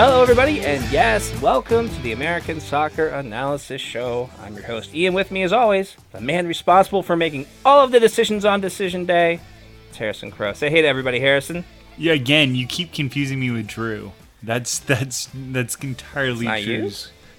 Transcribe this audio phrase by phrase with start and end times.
[0.00, 4.30] Hello, everybody, and yes, welcome to the American Soccer Analysis Show.
[4.40, 5.12] I'm your host, Ian.
[5.12, 9.06] With me, as always, the man responsible for making all of the decisions on Decision
[9.06, 9.40] Day.
[9.88, 10.52] It's Harrison Crow.
[10.52, 11.64] Say hey to everybody, Harrison.
[11.96, 14.12] Yeah, again, you keep confusing me with Drew.
[14.40, 16.92] That's that's that's entirely It's not you?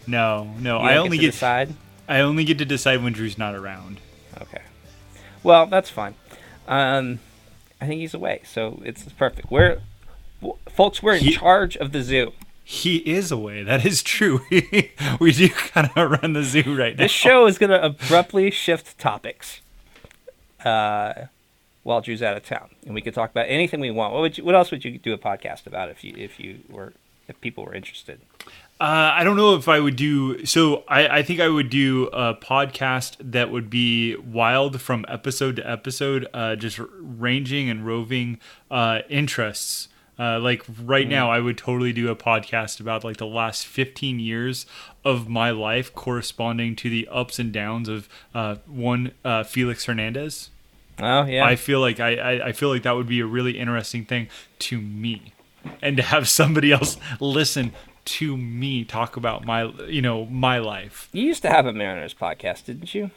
[0.05, 1.73] No, no, I only get to get decide.
[2.09, 4.01] I only get to decide when Drew's not around.
[4.41, 4.63] Okay.
[5.43, 6.15] Well, that's fine.
[6.67, 7.19] Um,
[7.79, 9.49] I think he's away, so it's perfect.
[9.49, 9.79] We're,
[10.41, 12.33] w- folks, we're in He- charge of the zoo.
[12.71, 13.63] He is away.
[13.63, 14.41] That is true.
[15.19, 17.01] we do kind of run the zoo right now.
[17.03, 19.61] This show is going to abruptly shift topics
[20.63, 21.13] uh,
[21.81, 24.13] while Drew's out of town, and we could talk about anything we want.
[24.13, 26.59] What would you, What else would you do a podcast about if you if you
[26.69, 26.93] were
[27.27, 28.21] if people were interested?
[28.79, 30.45] Uh, I don't know if I would do.
[30.45, 35.55] So I, I think I would do a podcast that would be wild from episode
[35.55, 38.37] to episode, uh, just ranging and roving
[38.69, 39.87] uh, interests.
[40.19, 44.19] Uh, like right now, I would totally do a podcast about like the last 15
[44.19, 44.65] years
[45.05, 50.49] of my life, corresponding to the ups and downs of uh, one uh, Felix Hernandez.
[50.99, 53.57] Oh yeah, I feel like I, I, I feel like that would be a really
[53.57, 54.27] interesting thing
[54.59, 55.31] to me,
[55.81, 57.71] and to have somebody else listen
[58.05, 61.07] to me talk about my you know my life.
[61.13, 63.11] you used to have a Mariners podcast, didn't you?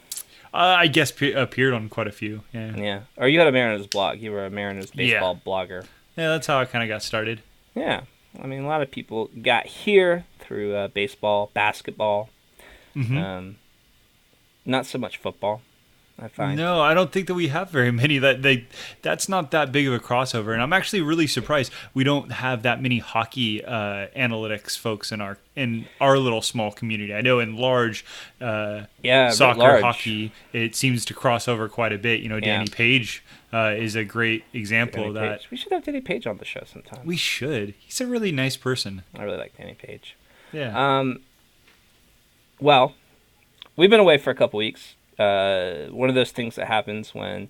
[0.55, 2.43] Uh, I guess pe- appeared on quite a few.
[2.53, 4.21] Yeah, yeah, Yeah, or you had a Mariners blog.
[4.21, 5.87] You were a Mariners baseball blogger.
[6.15, 7.43] That's how I kind of got started.
[7.75, 8.03] Yeah,
[8.41, 12.31] I mean, a lot of people got here through uh, baseball, basketball.
[12.95, 13.19] Mm-hmm.
[13.19, 13.57] Um,
[14.65, 15.63] not so much football.
[16.23, 16.57] I find.
[16.57, 18.19] No, I don't think that we have very many.
[18.19, 18.67] That they
[19.03, 22.63] that's not that big of a crossover, and I'm actually really surprised we don't have
[22.63, 27.13] that many hockey uh, analytics folks in our in our little small community.
[27.13, 28.05] I know in large,
[28.41, 29.83] uh, Yeah, soccer, large.
[29.83, 32.21] hockey, it seems to cross over quite a bit.
[32.21, 32.77] You know, Danny Yeah.
[32.77, 35.41] Page uh, is a great example of that.
[35.41, 35.51] Page.
[35.51, 37.01] We should have Danny Page on the show sometime.
[37.05, 37.75] We should.
[37.81, 39.03] He's a really nice person.
[39.19, 40.17] I really like Danny Page.
[40.53, 40.73] Yeah.
[41.01, 41.21] Um,
[42.61, 42.95] well,
[43.77, 44.95] we've been away for a couple weeks.
[45.23, 47.49] Uh, one of those things that happens when,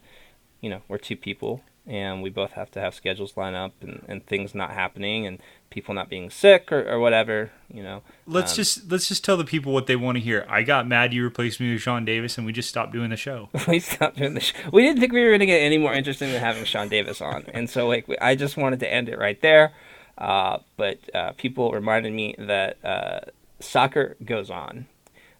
[0.61, 4.05] you know, we're two people and we both have to have schedules line up and,
[4.07, 5.39] and things not happening and
[5.71, 8.03] people not being sick or, or whatever, you know.
[8.27, 10.47] let's um, just let's just tell the people what they want to hear.
[10.49, 13.17] I got mad you replaced me with Sean Davis, and we just stopped doing the
[13.17, 13.49] show.
[13.69, 14.53] we stopped doing this.
[14.73, 17.21] We didn't think we were going to get any more interesting than having Sean Davis
[17.21, 19.73] on, and so like I just wanted to end it right there.
[20.19, 23.21] Uh, but uh, people reminded me that uh,
[23.59, 24.87] soccer goes on.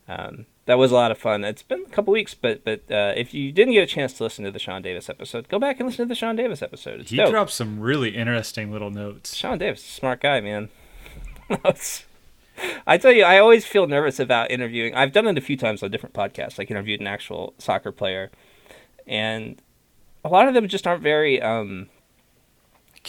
[0.09, 1.45] Um, that was a lot of fun.
[1.45, 4.23] It's been a couple weeks, but but uh, if you didn't get a chance to
[4.25, 7.01] listen to the Sean Davis episode, go back and listen to the Sean Davis episode.
[7.01, 7.31] It's He dope.
[7.31, 9.35] dropped some really interesting little notes.
[9.35, 10.69] Sean Davis, smart guy, man.
[12.87, 14.95] I tell you, I always feel nervous about interviewing.
[14.95, 18.31] I've done it a few times on different podcasts, like interviewed an actual soccer player,
[19.07, 19.61] and
[20.25, 21.89] a lot of them just aren't very um,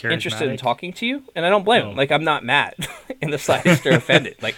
[0.03, 1.92] interested in talking to you, and I don't blame them.
[1.92, 1.97] Oh.
[1.97, 2.75] Like I'm not mad
[3.22, 4.42] in the slightest or offended.
[4.42, 4.56] Like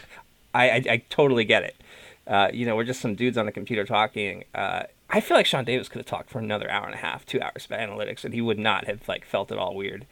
[0.54, 1.76] I, I, I totally get it.
[2.28, 4.44] Uh, you know, we're just some dudes on a computer talking.
[4.54, 7.26] Uh, I feel like Sean Davis could have talked for another hour and a half,
[7.26, 10.06] two hours about analytics, and he would not have like felt it all weird.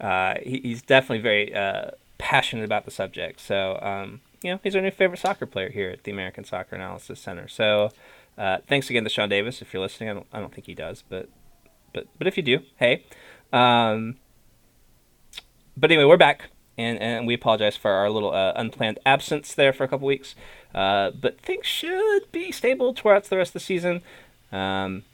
[0.00, 3.40] Uh, he, he's definitely very uh, passionate about the subject.
[3.40, 6.74] So, um, you know, he's our new favorite soccer player here at the American Soccer
[6.74, 7.46] Analysis Center.
[7.46, 7.90] So,
[8.36, 9.62] uh, thanks again to Sean Davis.
[9.62, 11.28] If you're listening, I don't, I don't think he does, but
[11.92, 13.04] but but if you do, hey.
[13.52, 14.16] Um,
[15.76, 19.72] but anyway, we're back, and, and we apologize for our little uh, unplanned absence there
[19.72, 20.34] for a couple weeks.
[20.74, 24.02] Uh, but things should be stable towards the rest of the season.
[24.52, 25.04] Um,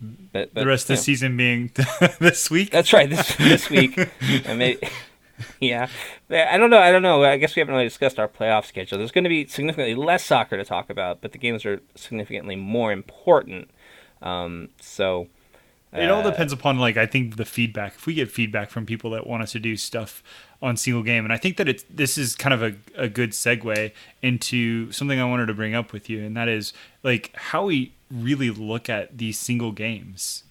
[0.00, 1.00] but, but the rest of the know.
[1.00, 1.70] season being
[2.20, 2.70] this week.
[2.70, 3.08] That's right.
[3.08, 3.98] This this week,
[4.44, 4.80] and maybe,
[5.60, 5.88] yeah.
[6.30, 6.78] I don't know.
[6.78, 7.24] I don't know.
[7.24, 8.98] I guess we haven't really discussed our playoff schedule.
[8.98, 12.54] There's going to be significantly less soccer to talk about, but the games are significantly
[12.54, 13.70] more important.
[14.22, 15.28] Um, so
[15.92, 17.94] It all uh, depends upon like I think the feedback.
[17.94, 20.22] If we get feedback from people that want us to do stuff
[20.60, 23.30] on single game, and I think that it's this is kind of a, a good
[23.30, 27.64] segue into something I wanted to bring up with you, and that is like how
[27.66, 30.44] we really look at these single games.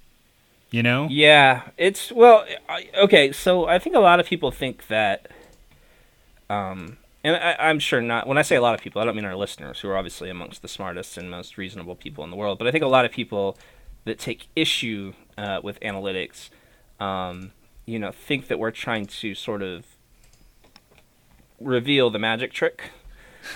[0.70, 1.08] You know?
[1.10, 3.32] Yeah, it's well, I- okay.
[3.32, 5.30] So I think a lot of people think that,
[6.50, 8.28] um, and I, I'm sure not.
[8.28, 10.30] When I say a lot of people, I don't mean our listeners, who are obviously
[10.30, 12.58] amongst the smartest and most reasonable people in the world.
[12.58, 13.58] But I think a lot of people
[14.06, 16.50] that take issue uh, with analytics,
[17.00, 17.52] um,
[17.86, 19.86] you know, think that we're trying to sort of
[21.60, 22.92] reveal the magic trick.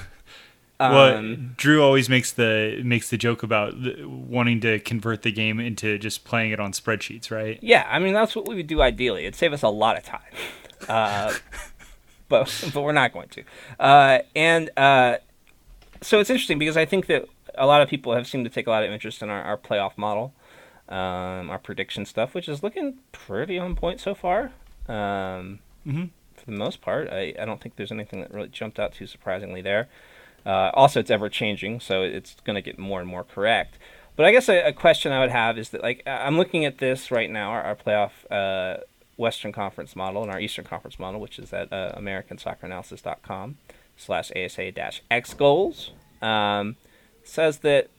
[0.79, 5.31] well, Um, Drew always makes the makes the joke about the, wanting to convert the
[5.31, 7.59] game into just playing it on spreadsheets, right?
[7.61, 9.23] Yeah, I mean that's what we would do ideally.
[9.23, 10.21] It'd save us a lot of time,
[10.87, 11.33] uh,
[12.29, 13.43] but but we're not going to.
[13.79, 15.17] Uh, and uh,
[16.01, 18.65] so it's interesting because I think that a lot of people have seemed to take
[18.65, 20.33] a lot of interest in our, our playoff model,
[20.91, 24.51] um, our prediction stuff, which is looking pretty on point so far.
[24.87, 26.09] Um, Mhm.
[26.35, 29.05] For the most part, I, I don't think there's anything that really jumped out too
[29.07, 29.87] surprisingly there.
[30.45, 33.77] Uh, also, it's ever changing, so it's going to get more and more correct.
[34.15, 36.79] But I guess a, a question I would have is that, like, I'm looking at
[36.79, 38.81] this right now, our, our playoff uh,
[39.17, 43.57] Western Conference model and our Eastern Conference model, which is at uh, AmericanSoccerAnalysis.com
[43.97, 45.91] slash ASA dash X goals,
[46.23, 46.75] um,
[47.23, 47.89] says that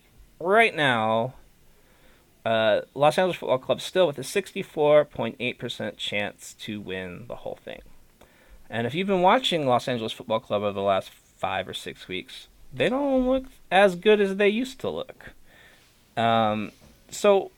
[0.41, 1.35] right now,
[2.45, 7.83] uh, Los Angeles Football Club still with a 64.8% chance to win the whole thing.
[8.69, 12.09] And if you've been watching Los Angeles Football Club over the last five or six
[12.09, 15.33] weeks, they don't look as good as they used to look.
[16.17, 16.73] Um,
[17.11, 17.51] so,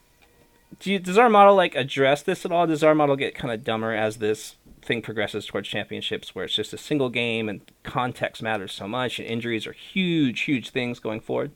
[0.81, 2.67] do you, does our model like address this at all?
[2.67, 6.55] Does our model get kind of dumber as this thing progresses towards championships, where it's
[6.55, 10.99] just a single game and context matters so much, and injuries are huge, huge things
[10.99, 11.53] going forward?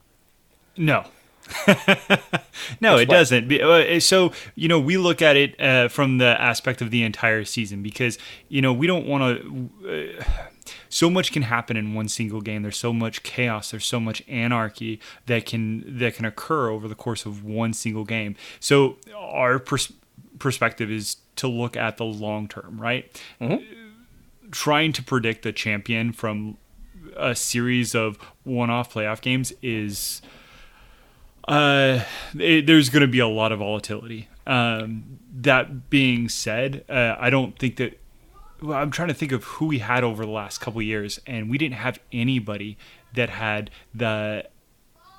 [0.76, 1.04] No.
[2.80, 3.52] no, it doesn't.
[3.52, 7.44] Uh, So, you know, we look at it uh, from the aspect of the entire
[7.44, 8.18] season because,
[8.48, 9.40] you know, we don't want
[9.84, 10.18] to.
[10.18, 10.24] Uh,
[10.90, 12.62] so much can happen in one single game.
[12.62, 13.70] There's so much chaos.
[13.70, 18.04] There's so much anarchy that can that can occur over the course of one single
[18.04, 18.36] game.
[18.60, 19.92] So our pers-
[20.38, 23.10] perspective is to look at the long term, right?
[24.50, 26.56] Trying to predict the champion from
[27.16, 30.22] a series of one-off playoff games is
[31.48, 32.04] uh,
[32.38, 34.28] it, there's going to be a lot of volatility.
[34.46, 37.98] Um, that being said, uh, I don't think that.
[38.60, 41.48] Well, I'm trying to think of who we had over the last couple years, and
[41.48, 42.76] we didn't have anybody
[43.14, 44.48] that had the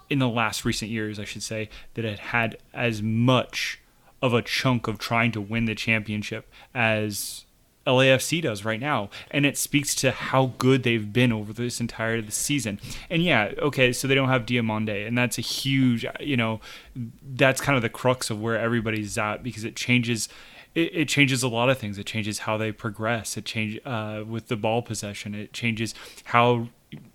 [0.09, 3.79] in the last recent years, I should say, that had had as much
[4.21, 7.45] of a chunk of trying to win the championship as
[7.89, 12.21] LAFC does right now, and it speaks to how good they've been over this entire
[12.21, 12.79] the season.
[13.09, 16.61] And yeah, okay, so they don't have Diomande, and that's a huge, you know,
[16.95, 20.29] that's kind of the crux of where everybody's at because it changes.
[20.75, 21.97] It, it changes a lot of things.
[21.97, 23.37] It changes how they progress.
[23.37, 25.33] It change uh, with the ball possession.
[25.33, 25.95] It changes
[26.25, 26.67] how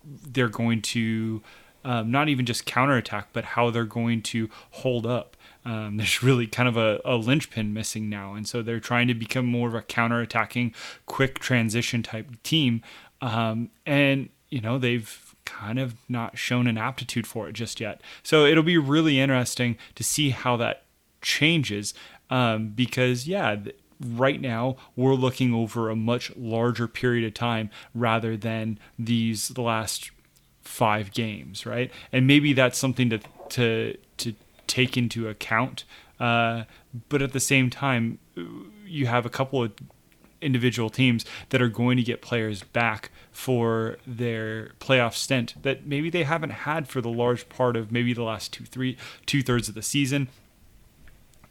[0.03, 1.41] they're going to
[1.85, 5.37] um, not even just counterattack, but how they're going to hold up.
[5.65, 9.13] Um, there's really kind of a, a linchpin missing now, and so they're trying to
[9.13, 10.73] become more of a counterattacking,
[11.05, 12.81] quick transition type team.
[13.21, 18.01] Um, and you know they've kind of not shown an aptitude for it just yet.
[18.23, 20.83] So it'll be really interesting to see how that
[21.21, 21.93] changes.
[22.29, 23.57] Um, because yeah.
[24.05, 30.11] Right now, we're looking over a much larger period of time rather than these last
[30.65, 31.89] five games, right?
[32.11, 33.19] And maybe that's something to
[33.49, 33.95] to
[34.67, 35.83] take into account.
[36.19, 36.63] Uh,
[37.09, 38.19] but at the same time,
[38.85, 39.73] you have a couple of
[40.41, 46.09] individual teams that are going to get players back for their playoff stint that maybe
[46.09, 49.67] they haven't had for the large part of maybe the last two three two thirds
[49.67, 50.27] of the season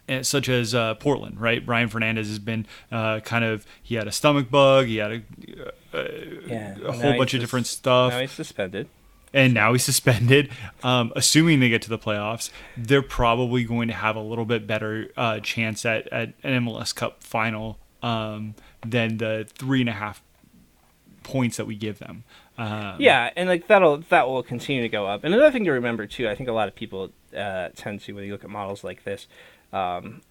[0.07, 1.65] uh, such as uh, Portland, right?
[1.65, 5.21] Brian Fernandez has been uh, kind of he had a stomach bug, he had a,
[6.47, 8.87] Yeah, a whole bunch of different stuff, Now he's suspended.
[9.35, 10.49] And now he's suspended.
[10.81, 14.65] Um, assuming they get to the playoffs, they're probably going to have a little bit
[14.65, 19.93] better uh, chance at, at an MLS Cup final um, than the three and a
[19.93, 20.23] half
[21.21, 22.23] points that we give them.
[22.57, 25.23] Um, Yeah, and like that'll that will continue to go up.
[25.23, 28.13] And another thing to remember too, I think a lot of people uh, tend to
[28.13, 29.27] when you look at models like this,
[29.73, 30.21] um,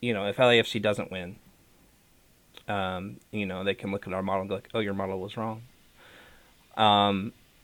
[0.00, 1.36] you know, if LAFC doesn't win,
[2.68, 5.18] um, you know, they can look at our model and go like, "Oh, your model
[5.18, 5.62] was wrong."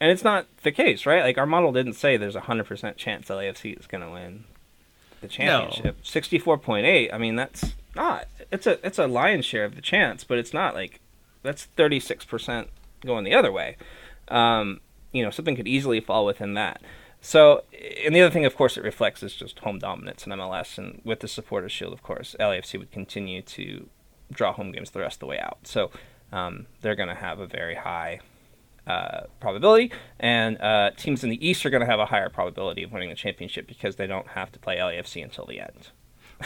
[0.00, 1.22] And it's not the case, right?
[1.22, 4.44] Like our model didn't say there's a hundred percent chance LAFC is going to win
[5.20, 5.98] the championship.
[6.02, 7.10] Sixty-four point eight.
[7.12, 8.28] I mean, that's not.
[8.52, 11.00] It's a it's a lion's share of the chance, but it's not like
[11.42, 12.68] that's thirty-six percent
[13.04, 13.76] going the other way.
[14.28, 14.80] Um,
[15.12, 16.82] you know, something could easily fall within that.
[17.22, 17.64] So,
[18.04, 21.00] and the other thing, of course, it reflects is just home dominance in MLS, and
[21.04, 23.88] with the supporters shield, of course, LAFC would continue to
[24.30, 25.58] draw home games the rest of the way out.
[25.64, 25.90] So,
[26.30, 28.20] um, they're going to have a very high
[28.86, 29.90] uh, probability,
[30.20, 33.08] and uh, teams in the East are going to have a higher probability of winning
[33.08, 35.88] the championship because they don't have to play LAFC until the end.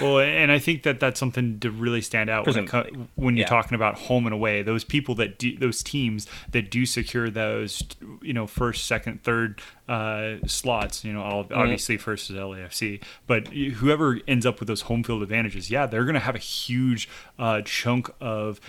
[0.01, 3.43] Well, and I think that that's something to really stand out when, co- when you're
[3.43, 3.49] Yeah.
[3.49, 4.63] talking about home and away.
[4.63, 7.83] Those people that do, those teams that do secure those,
[8.23, 11.05] you know, first, second, third uh, slots.
[11.05, 11.55] You know, all, Mm-hmm.
[11.59, 16.05] obviously first is LAFC, but whoever ends up with those home field advantages, yeah, they're
[16.05, 18.61] going to have a huge uh, chunk of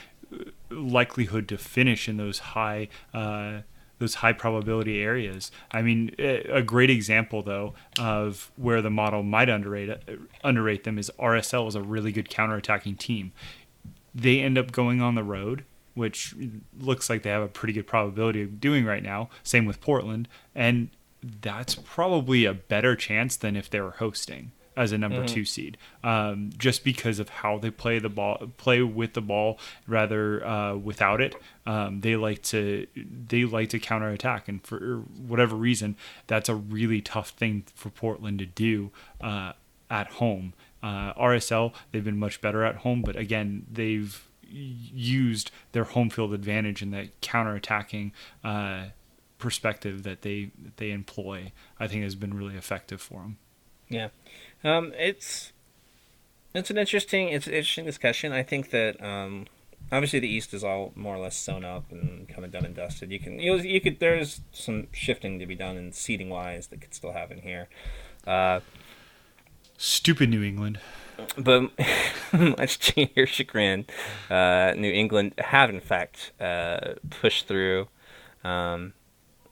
[0.69, 3.61] likelihood to finish in those high uh,
[3.99, 5.51] those high probability areas.
[5.71, 9.97] I mean, a great example though of where the model might underrate
[10.43, 13.31] underrate them is RSL is a really good counterattacking team.
[14.13, 16.35] They end up going on the road, which
[16.77, 19.29] looks like they have a pretty good probability of doing right now.
[19.43, 20.89] Same with Portland, and
[21.21, 25.77] that's probably a better chance than if they were hosting as a number two seed,
[26.03, 30.75] um, just because of how they play the ball, play with the ball rather uh,
[30.75, 31.35] without it.
[31.65, 35.97] Um, they like to they like to counterattack, and for whatever reason,
[36.27, 39.53] that's a really tough thing for Portland to do uh,
[39.89, 40.53] at home.
[40.81, 46.33] Uh, RSL they've been much better at home, but again they've used their home field
[46.33, 48.11] advantage in that counterattacking
[48.43, 48.85] uh,
[49.37, 51.51] perspective that they that they employ.
[51.79, 53.37] I think has been really effective for them.
[53.91, 54.07] Yeah,
[54.63, 55.51] um, it's
[56.55, 58.31] it's an interesting it's an interesting discussion.
[58.31, 59.47] I think that um,
[59.91, 62.75] obviously the East is all more or less sewn up and kind of done and
[62.75, 63.11] dusted.
[63.11, 66.67] You can you, know, you could there's some shifting to be done in seating wise
[66.67, 67.67] that could still happen here.
[68.25, 68.61] Uh,
[69.77, 70.79] Stupid New England.
[71.37, 71.71] but
[72.33, 73.85] much to your chagrin,
[74.29, 77.89] uh, New England have in fact uh, pushed through
[78.43, 78.93] um,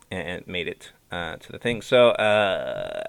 [0.09, 1.81] and, and made it uh, to the thing.
[1.81, 3.01] So uh,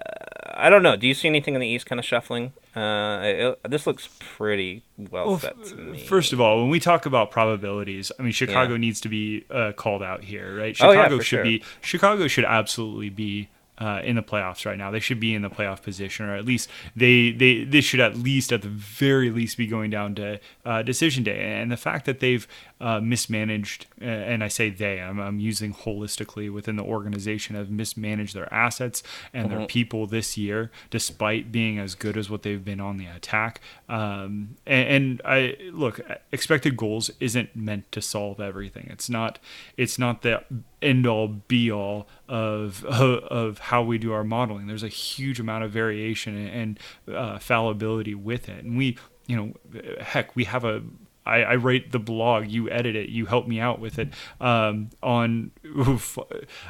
[0.53, 0.95] I don't know.
[0.95, 2.53] Do you see anything in the East kind of shuffling?
[2.75, 5.99] Uh, it, this looks pretty well, Well, set to me.
[6.05, 8.79] First of all, when we talk about probabilities, I mean Chicago Yeah.
[8.79, 10.75] needs to be uh, called out here, right?
[10.81, 11.43] Oh, yeah, Chicago should sure.
[11.43, 14.91] be Chicago should absolutely be uh, in the playoffs right now.
[14.91, 18.15] They should be in the playoff position, or at least they they they should at
[18.15, 21.39] least at the very least be going down to uh, decision day.
[21.59, 22.47] And the fact that they've
[22.81, 28.33] uh, mismanaged, and I say they, I'm, I'm using holistically within the organization, have mismanaged
[28.33, 29.57] their assets and Mm-hmm.
[29.57, 33.59] their people this year, despite being as good as what they've been on the attack.
[33.89, 35.99] Um, and, and I look,
[36.31, 38.87] expected goals isn't meant to solve everything.
[38.89, 39.39] It's not.
[39.77, 40.43] It's not the
[40.81, 44.67] end all be all of of how we do our modeling.
[44.67, 46.79] There's a huge amount of variation and
[47.13, 48.97] uh, fallibility with it, and we,
[49.27, 49.53] you know,
[50.01, 50.81] heck, we have a
[51.25, 54.09] I, I write the blog, you edit it, you help me out with it
[54.39, 56.17] um, on oof,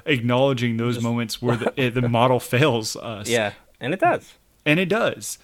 [0.06, 3.30] acknowledging those moments where the, eh, the model fails us.
[3.30, 4.34] yeah, and it does.
[4.66, 5.40] And it does.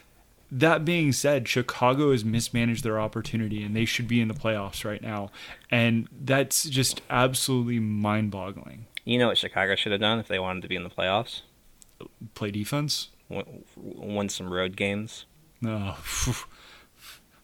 [0.51, 4.85] That being said, Chicago has mismanaged their opportunity and they should be in the playoffs
[4.85, 5.29] right now.
[5.69, 8.85] And that's just absolutely mind boggling.
[9.03, 11.41] You know what Chicago should have done if they wanted to be in the playoffs?
[12.33, 13.09] Play defense?
[13.29, 15.25] win, won some road games.
[15.61, 15.95] No.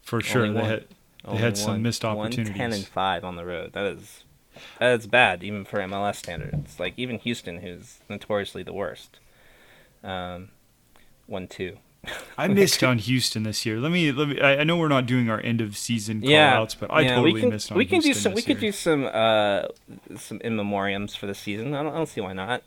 [0.02, 0.46] For sure.
[0.46, 0.70] Only They one.
[0.70, 0.86] had,
[1.26, 2.56] they had some one- missed one, opportunities.
[2.56, 3.74] 10 and 5 on the road.
[3.74, 4.24] That is
[4.80, 6.80] that is bad even for MLS standards.
[6.80, 9.20] Like even Houston who's notoriously the worst.
[10.04, 10.50] Um
[11.26, 11.78] one two.
[12.38, 13.80] I missed on Houston this year.
[13.80, 14.42] Let me let me.
[14.42, 17.16] I, know we're not doing our end of season call Yeah, outs, but I yeah,
[17.16, 19.64] totally can, missed on we can do some we this could do some uh
[20.18, 21.74] some in memoriams for the season.
[21.74, 22.62] I don't, I don't see why not.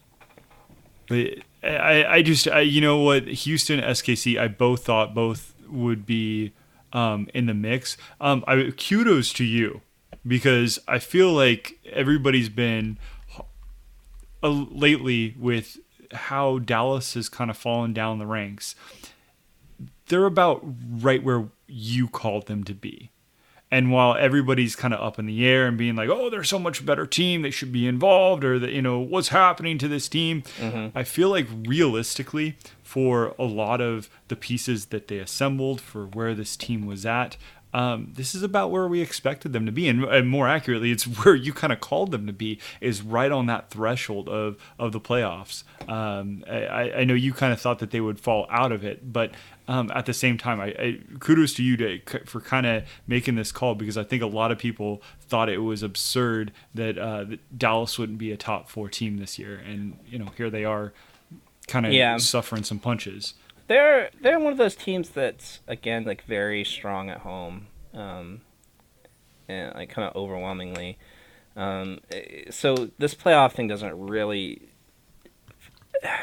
[1.10, 6.52] I, I just, I, you know what, Houston, SKC, I both thought both would be
[6.92, 7.96] um, in the mix.
[8.20, 9.82] Um, I kudos to you
[10.26, 12.98] because I feel like everybody's been
[14.42, 15.78] uh, lately with
[16.12, 18.74] how Dallas has kind of fallen down the ranks.
[20.08, 23.10] They're about right where you called them to be.
[23.70, 26.58] And while everybody's kind of up in the air and being like, "Oh, they're so
[26.58, 30.08] much better team, they should be involved," or that you know what's happening to this
[30.08, 30.96] team, mm-hmm.
[30.96, 36.34] I feel like realistically, for a lot of the pieces that they assembled for where
[36.34, 37.36] this team was at,
[37.76, 41.04] um, this is about where we expected them to be, and, and more accurately, it's
[41.24, 44.92] where you kind of called them to be, is right on that threshold of of
[44.92, 45.62] the playoffs.
[45.88, 49.12] Um, I, I know you kind of thought that they would fall out of it,
[49.12, 49.30] but
[49.68, 53.34] um, at the same time, I, I kudos to you to for kind of making
[53.34, 57.24] this call because I think a lot of people thought it was absurd that, uh,
[57.24, 60.64] that Dallas wouldn't be a top four team this year, and you know here they
[60.64, 60.92] are,
[61.66, 62.16] kind of Yeah.
[62.16, 63.34] suffering some punches.
[63.68, 68.42] They're they're one of those teams that's again like very strong at home, um,
[69.48, 70.98] and like kind of overwhelmingly.
[71.56, 74.68] Um, eh, so this playoff thing doesn't really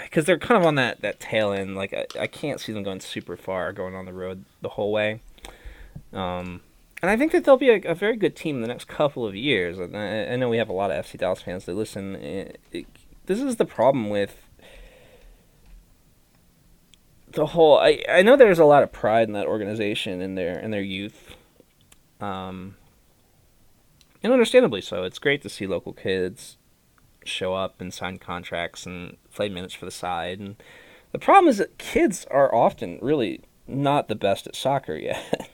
[0.03, 1.75] because they're kind of on that that tail end.
[1.75, 4.91] Like I, I can't see them going super far, going on the road the whole
[4.91, 5.21] way.
[6.13, 6.61] Um,
[7.01, 9.25] and I think that they'll be a, a very good team in the next couple
[9.25, 9.77] of years.
[9.79, 12.15] And I, I know we have a lot of FC Dallas fans that listen.
[12.15, 12.85] It, it,
[13.25, 14.42] this is the problem with
[17.33, 20.57] the whole I, I know there's a lot of pride in that organization in their
[20.59, 21.35] in their youth.
[22.21, 22.75] Um
[24.23, 25.03] and understandably so.
[25.03, 26.57] It's great to see local kids
[27.25, 30.55] show up and sign contracts and play minutes for the side and
[31.11, 35.49] the problem is that kids are often really not the best at soccer yet.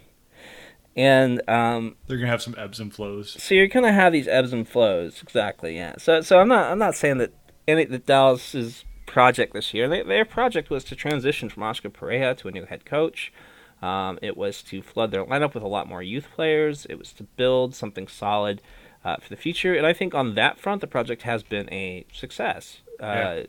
[0.95, 3.41] and um They're gonna have some ebbs and flows.
[3.41, 5.75] so you're gonna have these ebbs and flows, exactly.
[5.75, 5.95] Yeah.
[5.98, 7.33] So so I'm not I'm not saying that
[7.67, 9.88] any that Dallas's project this year.
[9.89, 13.34] They, their project was to transition from Oscar Pareja to a new head coach.
[13.82, 16.86] Um, it was to flood their lineup with a lot more youth players.
[16.86, 18.62] It was to build something solid
[19.04, 19.74] uh, for the future.
[19.74, 22.82] And I think on that front, the project has been a success.
[23.00, 23.44] Uh, Yeah.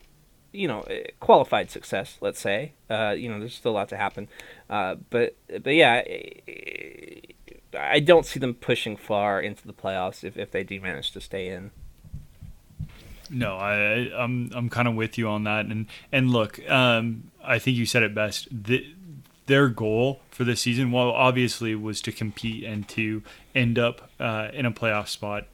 [0.52, 0.84] You know,
[1.20, 2.18] qualified success.
[2.20, 2.72] Let's say.
[2.88, 4.28] Uh, you know, there's still a lot to happen.
[4.68, 6.02] Uh, but but yeah.
[7.78, 11.20] I don't see them pushing far into the playoffs if, if they do manage to
[11.20, 11.70] stay in.
[13.30, 15.66] No, I, I'm I'm kind of with you on that.
[15.66, 18.48] And and look, um, I think you said it best.
[18.50, 18.94] The,
[19.46, 23.22] their goal for this season, well, obviously, was to compete and to
[23.54, 25.46] end up uh, in a playoff spot,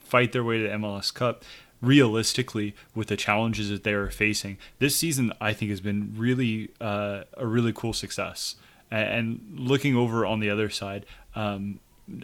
[0.00, 1.44] fight their way to the MLS Cup.
[1.82, 6.70] Realistically, with the challenges that they are facing, this season I think has been really
[6.80, 8.56] uh, a really cool success.
[8.90, 11.04] And looking over on the other side,
[11.34, 11.80] um,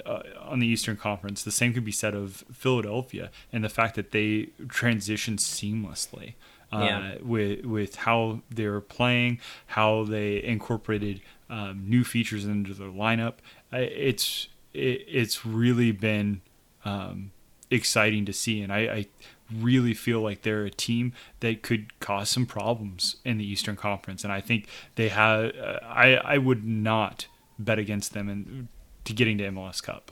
[0.07, 3.95] uh, on the Eastern Conference, the same could be said of Philadelphia and the fact
[3.97, 6.35] that they transitioned seamlessly
[6.73, 7.15] uh, Yeah.
[7.23, 11.21] with with how they were playing, how they incorporated
[11.51, 13.35] um, new features into their lineup.
[13.73, 16.41] It's it, it's really been
[16.85, 17.33] um,
[17.71, 19.07] exciting to see, and I, I
[19.53, 24.25] really feel like they're a team that could cause some problems in the Eastern Conference,
[24.25, 25.55] and I think they have.
[25.57, 27.27] Uh, I I would not
[27.59, 28.69] bet against them and
[29.04, 30.11] to getting to MLS Cup.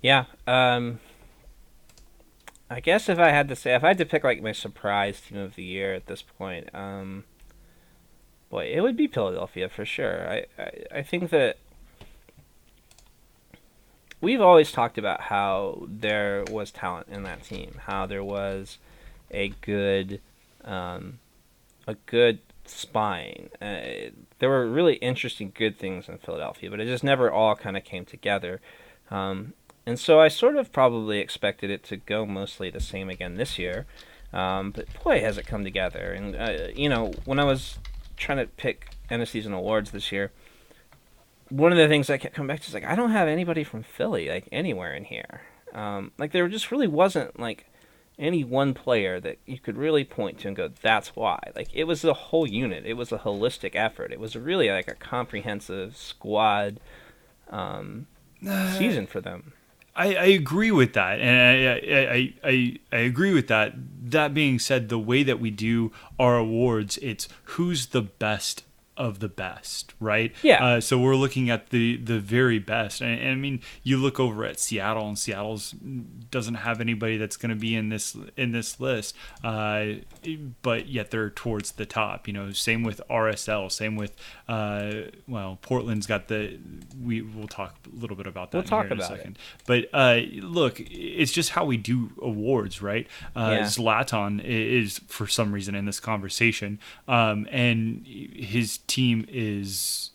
[0.00, 0.24] Yeah.
[0.46, 1.00] Um,
[2.68, 5.20] I guess if I had to say, if I had to pick like my surprise
[5.20, 7.24] team of the year at this point, um,
[8.50, 10.28] boy, it would be Philadelphia for sure.
[10.28, 11.58] I, I, I think that
[14.20, 18.78] we've always talked about how there was talent in that team, how there was
[19.30, 20.20] a good,
[20.64, 21.18] um,
[21.86, 23.50] a good spine.
[23.60, 27.76] Uh, there were really interesting, good things in Philadelphia, but it just never all kind
[27.76, 28.60] of came together.
[29.10, 29.54] Um,
[29.86, 33.58] and so I sort of probably expected it to go mostly the same again this
[33.58, 33.86] year.
[34.32, 36.12] Um, but boy, has it come together.
[36.12, 37.78] And, uh, you know, when I was
[38.16, 40.32] trying to pick of season awards this year,
[41.50, 43.62] one of the things I kept coming back to is like, I don't have anybody
[43.62, 45.42] from Philly, like, anywhere in here.
[45.72, 47.66] Um, like, there just really wasn't, like,
[48.18, 51.38] any one player that you could really point to and go, that's why.
[51.54, 54.88] Like, it was a whole unit, it was a holistic effort, it was really like
[54.88, 56.80] a comprehensive squad
[57.50, 58.06] um,
[58.76, 59.52] season for them.
[59.96, 63.74] I, I agree with that, and I, I, I, I, I agree with that.
[64.10, 68.64] That being said, the way that we do our awards, it's who's the best
[68.96, 70.32] of the best, right?
[70.42, 70.64] Yeah.
[70.64, 74.20] Uh, so we're looking at the the very best, and, and I mean, you look
[74.20, 75.74] over at Seattle, and Seattle's
[76.30, 79.84] doesn't have anybody that's going to be in this in this list, uh,
[80.62, 82.26] but yet they're towards the top.
[82.26, 84.14] You know, same with RSL, same with
[84.48, 84.92] uh,
[85.26, 86.58] well, Portland's got the.
[87.02, 88.58] We will talk a little bit about that.
[88.58, 89.18] We'll in talk here in a about it.
[89.18, 89.38] second.
[89.66, 93.06] But uh, look, it's just how we do awards, right?
[93.34, 93.60] Uh, Yeah.
[93.64, 96.78] Zlatan is, for some reason, in this conversation,
[97.08, 100.10] um, and his team is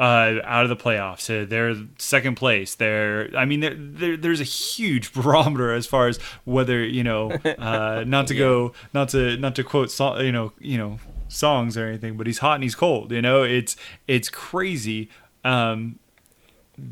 [0.00, 1.28] uh, out of the playoffs.
[1.30, 2.74] Uh, they're second place.
[2.74, 7.30] They're, I mean, there there there's a huge barometer as far as whether you know,
[7.30, 10.98] uh, not to go, not to not to quote, so, you know, you know,
[11.28, 13.12] songs or anything, but he's hot and he's cold.
[13.12, 13.76] You know, it's
[14.08, 15.10] it's crazy.
[15.44, 15.98] Um,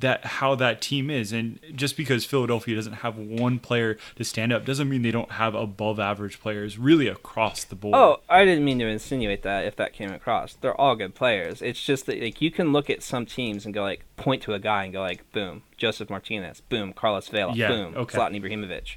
[0.01, 4.53] that how that team is and just because Philadelphia doesn't have one player to stand
[4.53, 7.95] up doesn't mean they don't have above average players really across the board.
[7.95, 10.55] Oh, I didn't mean to insinuate that if that came across.
[10.55, 11.63] They're all good players.
[11.63, 14.55] It's just that like you can look at some teams and go like point to
[14.55, 18.19] a guy and go like boom, Josef Martinez, boom, Carlos Vela, Yeah, boom, okay.
[18.19, 18.97] Zlatan Ibrahimovic,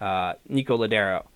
[0.00, 1.26] uh, Nico Lodeiro.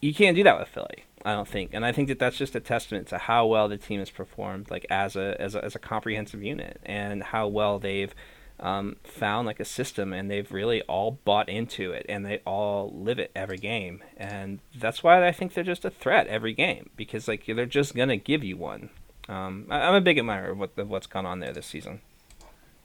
[0.00, 2.56] You can't do that with Philly, I don't think, and I think that that's just
[2.56, 5.74] a testament to how well the team has performed, like as a as a, as
[5.74, 8.14] a comprehensive unit, and how well they've
[8.58, 12.90] um, found like a system, and they've really all bought into it, and they all
[12.94, 16.90] live it every game, and that's why I think they're just a threat every game
[16.96, 18.88] because like they're just gonna give you one.
[19.28, 22.00] Um, I, I'm a big admirer of, what, of what's gone on there this season.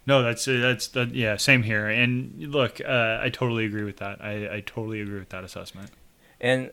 [0.06, 1.16] No, that's that's that.
[1.16, 1.88] Yeah, same here.
[1.88, 4.22] And look, uh, I totally agree with that.
[4.24, 5.90] I, I totally agree with that assessment.
[6.40, 6.72] And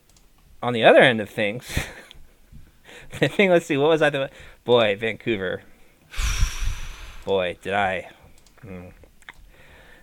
[0.63, 1.67] on the other end of things,
[3.21, 3.51] the thing.
[3.51, 4.11] Let's see, what was I?
[4.11, 4.31] The
[4.65, 5.63] boy, Vancouver.
[7.25, 8.11] Boy, did I.
[8.63, 8.89] Hmm.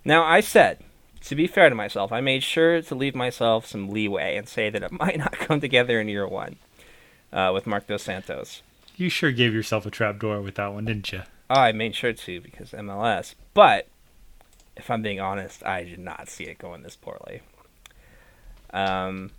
[0.05, 0.79] Now I said,
[1.25, 4.69] to be fair to myself, I made sure to leave myself some leeway and say
[4.69, 6.57] that it might not come together in year one
[7.31, 8.61] uh, with Marc Dos Santos.
[8.95, 11.21] You sure gave yourself a trap door with that one, didn't you?
[11.49, 13.33] Oh, I made sure to because MLS.
[13.53, 13.87] But
[14.75, 17.41] if I'm being honest, I did not see it going this poorly.
[18.71, 19.31] Um,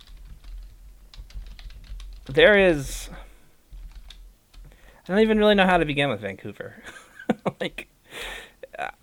[2.25, 3.09] there is.
[4.63, 6.75] I don't even really know how to begin with Vancouver.
[7.59, 7.87] like,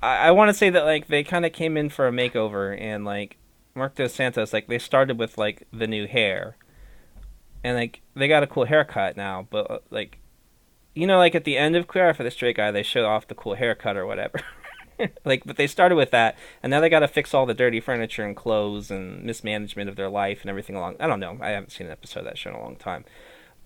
[0.03, 2.79] I, I want to say that like they kind of came in for a makeover,
[2.81, 3.37] and like
[3.75, 6.57] Marc Dos Santos, like they started with like the new hair,
[7.65, 10.19] and like they got a cool haircut now, but like,
[10.95, 13.29] you know, like at the end of Queer for the Straight Guy, they showed off
[13.29, 14.41] the cool haircut or whatever.
[15.25, 17.81] like, but they started with that, and now they got to fix all the dirty
[17.81, 20.97] furniture and clothes and mismanagement of their life and everything along.
[21.01, 21.39] I don't know.
[21.41, 23.05] I haven't seen an episode of that show in a long time,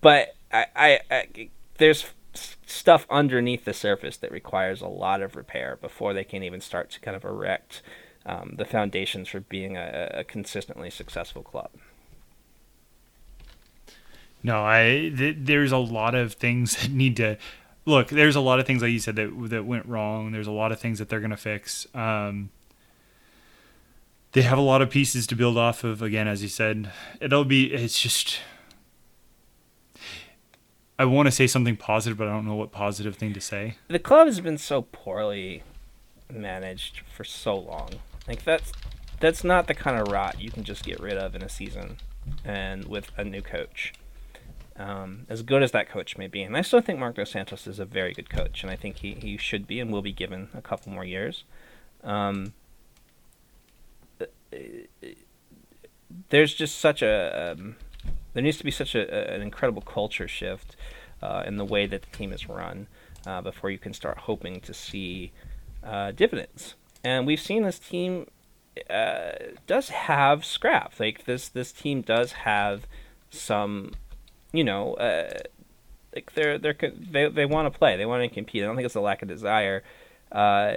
[0.01, 2.05] but I, I, I there's
[2.65, 6.89] stuff underneath the surface that requires a lot of repair before they can even start
[6.91, 7.81] to kind of erect
[8.25, 11.69] um, the foundations for being a, a consistently successful club.
[14.41, 17.37] No, I th- there's a lot of things that need to
[17.85, 18.09] look.
[18.09, 20.31] There's a lot of things like you said that that went wrong.
[20.31, 21.87] There's a lot of things that they're gonna fix.
[21.93, 22.49] Um,
[24.33, 26.01] they have a lot of pieces to build off of.
[26.01, 26.91] Again, as you said,
[27.21, 27.73] it'll be.
[27.73, 28.39] It's just.
[30.97, 33.75] I want to say something positive, but I don't know what positive thing to say.
[33.87, 35.63] the club has been so poorly
[36.31, 37.89] managed for so long.
[38.27, 38.71] Like that's
[39.19, 41.97] that's not the kind of rot you can just get rid of in a season
[42.45, 43.93] and with a new coach.
[44.75, 47.67] Um, as good as that coach may be, and I still think Marc Dos Santos
[47.67, 50.11] is a very good coach, and I think he, he should be and will be
[50.11, 51.43] given a couple more years.
[52.03, 52.53] Um,
[56.29, 57.75] there's just such a um,
[58.33, 60.75] there needs to be such a, an incredible culture shift
[61.21, 62.87] uh, in the way that the team is run
[63.25, 65.31] uh, before you can start hoping to see
[65.83, 66.75] uh, dividends.
[67.03, 68.27] And we've seen this team
[68.89, 69.31] uh,
[69.67, 70.99] does have scrap.
[70.99, 72.87] Like this this team does have
[73.29, 73.93] some,
[74.53, 75.39] you know, uh,
[76.15, 76.77] like they're they're
[77.11, 77.97] they they want to play.
[77.97, 78.63] They want to compete.
[78.63, 79.83] I don't think it's a lack of desire.
[80.31, 80.75] Uh,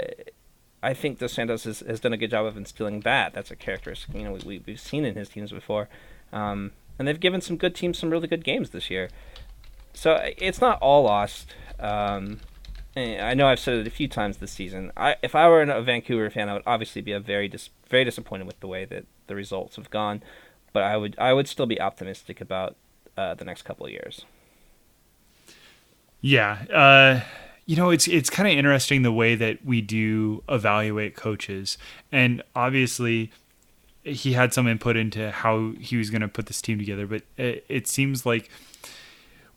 [0.82, 3.34] I think Dos Santos has, has done a good job of instilling that.
[3.34, 5.88] That's a characteristic you know we, we we've seen in his teams before,
[6.32, 9.10] um, and they've given some good teams some really good games this year.
[9.92, 11.54] So it's not all lost.
[11.78, 12.40] Um,
[12.96, 14.90] I know I've said it a few times this season.
[14.96, 18.04] I, if I were a Vancouver fan, I would obviously be a very dis- very
[18.04, 20.22] disappointed with the way that the results have gone,
[20.72, 22.76] but I would I would still be optimistic about
[23.16, 24.24] uh, the next couple of years.
[26.20, 27.20] Yeah, uh,
[27.66, 31.78] you know, it's it's kind of interesting the way that we do evaluate coaches,
[32.10, 33.30] and obviously,
[34.02, 37.06] he had some input into how he was going to put this team together.
[37.06, 38.50] But it, it seems like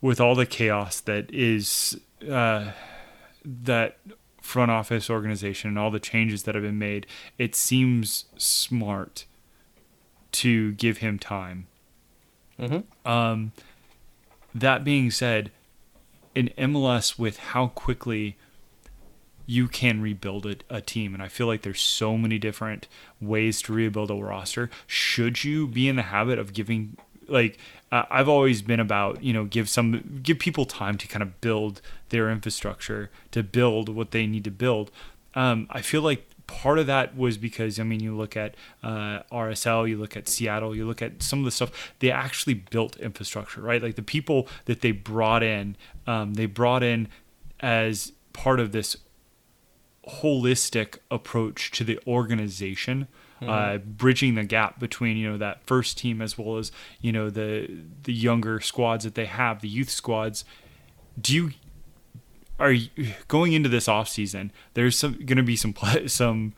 [0.00, 2.72] with all the chaos that is uh,
[3.44, 3.98] that
[4.42, 7.06] front office organization and all the changes that have been made,
[7.38, 9.24] it seems smart
[10.32, 11.66] to give him time.
[13.04, 13.52] Um,
[14.54, 15.50] that being said,
[16.34, 18.36] in MLS with how quickly
[19.50, 22.86] you can rebuild a, a team and i feel like there's so many different
[23.20, 26.96] ways to rebuild a roster should you be in the habit of giving
[27.26, 27.58] like
[27.90, 31.40] uh, i've always been about you know give some give people time to kind of
[31.40, 34.92] build their infrastructure to build what they need to build.
[35.34, 39.20] Um, i feel like part of that was because I mean, you look at uh,
[39.30, 42.96] RSL, you look at Seattle, you look at some of the stuff they actually built
[42.96, 43.80] infrastructure, right?
[43.80, 45.76] Like the people that they brought in,
[46.08, 47.06] um, they brought in
[47.60, 48.96] as part of this
[50.08, 53.06] holistic approach to the organization.
[53.42, 57.30] Uh, bridging the gap between you know that first team as well as you know
[57.30, 60.44] the the younger squads that they have, the youth squads.
[61.18, 61.52] Do you
[62.60, 62.88] are you,
[63.26, 64.52] going into this off season?
[64.74, 65.74] There's some going to be some
[66.06, 66.54] some.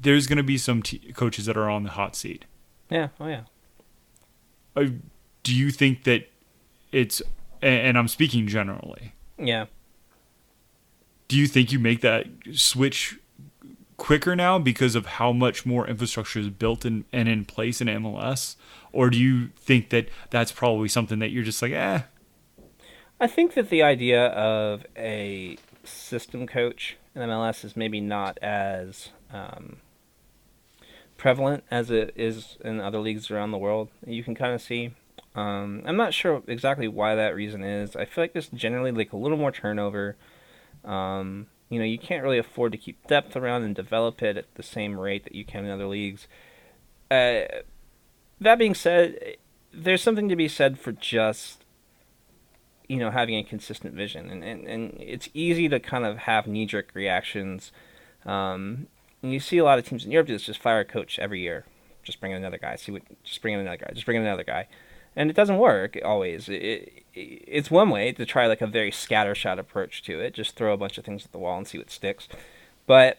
[0.00, 2.44] There's going to be some t- coaches that are on the hot seat.
[2.90, 3.08] Yeah.
[3.20, 3.42] Oh yeah.
[4.74, 4.86] Uh,
[5.42, 6.30] do you think that
[6.92, 7.20] it's
[7.62, 9.14] a- and I'm speaking generally.
[9.38, 9.66] Yeah.
[11.28, 13.18] Do you think you make that switch
[13.96, 17.86] quicker now because of how much more infrastructure is built in, and in place in
[17.88, 18.56] MLS?
[18.92, 22.02] Or do you think that that's probably something that you're just like, eh,
[23.22, 29.10] I think that the idea of a system coach in MLS is maybe not as
[29.32, 29.76] um,
[31.16, 33.90] prevalent as it is in other leagues around the world.
[34.04, 34.90] You can kind of see.
[35.36, 37.94] Um, I'm not sure exactly why that reason is.
[37.94, 40.16] I feel like there's generally like a little more turnover.
[40.84, 44.52] Um, you know, you can't really afford to keep depth around and develop it at
[44.56, 46.26] the same rate that you can in other leagues.
[47.08, 47.42] Uh,
[48.40, 49.36] that being said,
[49.72, 51.61] there's something to be said for just
[52.92, 54.28] you know having a consistent vision.
[54.28, 57.72] And, and, and it's easy to kind of have knee-jerk reactions.
[58.26, 58.88] Um,
[59.22, 61.18] and you see a lot of teams in Europe do this just fire a coach
[61.18, 61.64] every year.
[62.02, 64.24] Just bring in another guy see what just bring in another guy just bring in
[64.24, 64.68] another guy.
[65.16, 66.48] And it doesn't work always.
[66.50, 70.56] It, it, it's one way to try like a very scattershot approach to it, just
[70.56, 72.28] throw a bunch of things at the wall and see what sticks.
[72.86, 73.18] But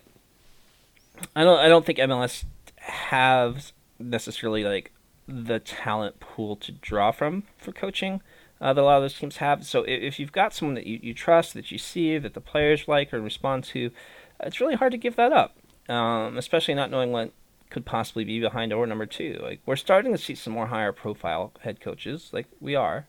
[1.36, 2.46] I don't I don't think MLS
[2.78, 4.92] has necessarily like
[5.28, 8.22] the talent pool to draw from for coaching
[8.64, 9.66] uh, that a lot of those teams have.
[9.66, 12.42] So if, if you've got someone that you, you trust, that you see, that the
[12.42, 13.92] players like or respond to,
[14.40, 15.58] it's really hard to give that up,
[15.90, 17.34] um, especially not knowing what
[17.70, 19.38] could possibly be behind door number two.
[19.44, 23.08] Like we're starting to see some more higher profile head coaches, like we are,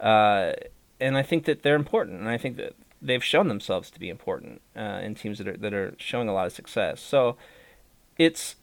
[0.00, 0.54] uh,
[0.98, 4.08] and I think that they're important, and I think that they've shown themselves to be
[4.08, 7.02] important uh, in teams that are that are showing a lot of success.
[7.02, 7.36] So
[8.16, 8.56] it's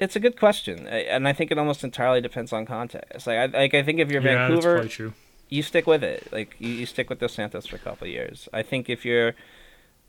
[0.00, 3.26] it's a good question, and I think it almost entirely depends on context.
[3.26, 5.12] Like I like I think if you're yeah, Vancouver, that's quite true.
[5.48, 6.28] you stick with it.
[6.32, 8.48] Like you, you stick with Dos Santos for a couple of years.
[8.52, 9.34] I think if you're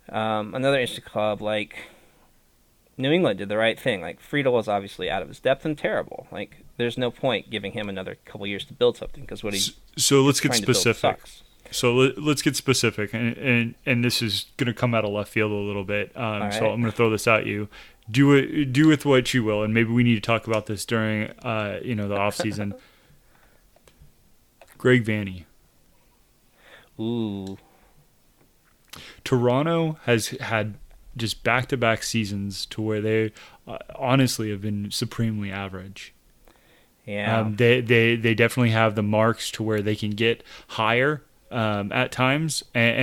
[0.09, 1.75] um, another interesting club like
[2.99, 4.01] New England did the right thing.
[4.01, 6.27] Like Friedel was obviously out of his depth and terrible.
[6.31, 9.59] Like there's no point giving him another couple years to build something because what he
[9.59, 11.19] S- So let's get trying to build specific.
[11.71, 15.11] So let, let's get specific, and, and and this is going to come out of
[15.11, 16.11] left field a little bit.
[16.15, 16.65] Um, All So.
[16.71, 17.69] I'm going to throw this at you.
[18.09, 18.73] Do it.
[18.73, 21.79] Do with what you will, and maybe we need to talk about this during, uh,
[21.83, 22.73] you know, the off season.
[24.77, 25.43] Greg Vanney.
[26.99, 27.57] Ooh,
[29.23, 30.75] Toronto has had
[31.15, 33.31] just back-to-back seasons to where they
[33.67, 36.13] uh, honestly have been supremely average.
[37.05, 37.39] yeah.
[37.41, 41.91] Um, they, they they definitely have the marks to where they can get higher um,
[41.91, 42.95] at times, and,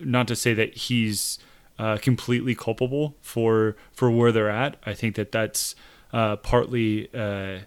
[0.00, 1.38] and not to say that he's
[1.80, 4.76] uh, completely culpable for for where they're at.
[4.84, 5.74] I think that that's
[6.12, 7.60] uh, partly uh,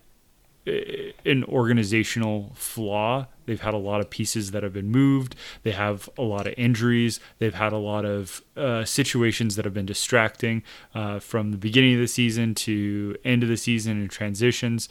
[1.25, 3.25] an organizational flaw.
[3.47, 5.35] They've had a lot of pieces that have been moved.
[5.63, 7.19] They have a lot of injuries.
[7.39, 10.61] They've had a lot of uh, situations that have been distracting
[10.93, 14.89] uh, from the beginning of the season to end of the season and transitions.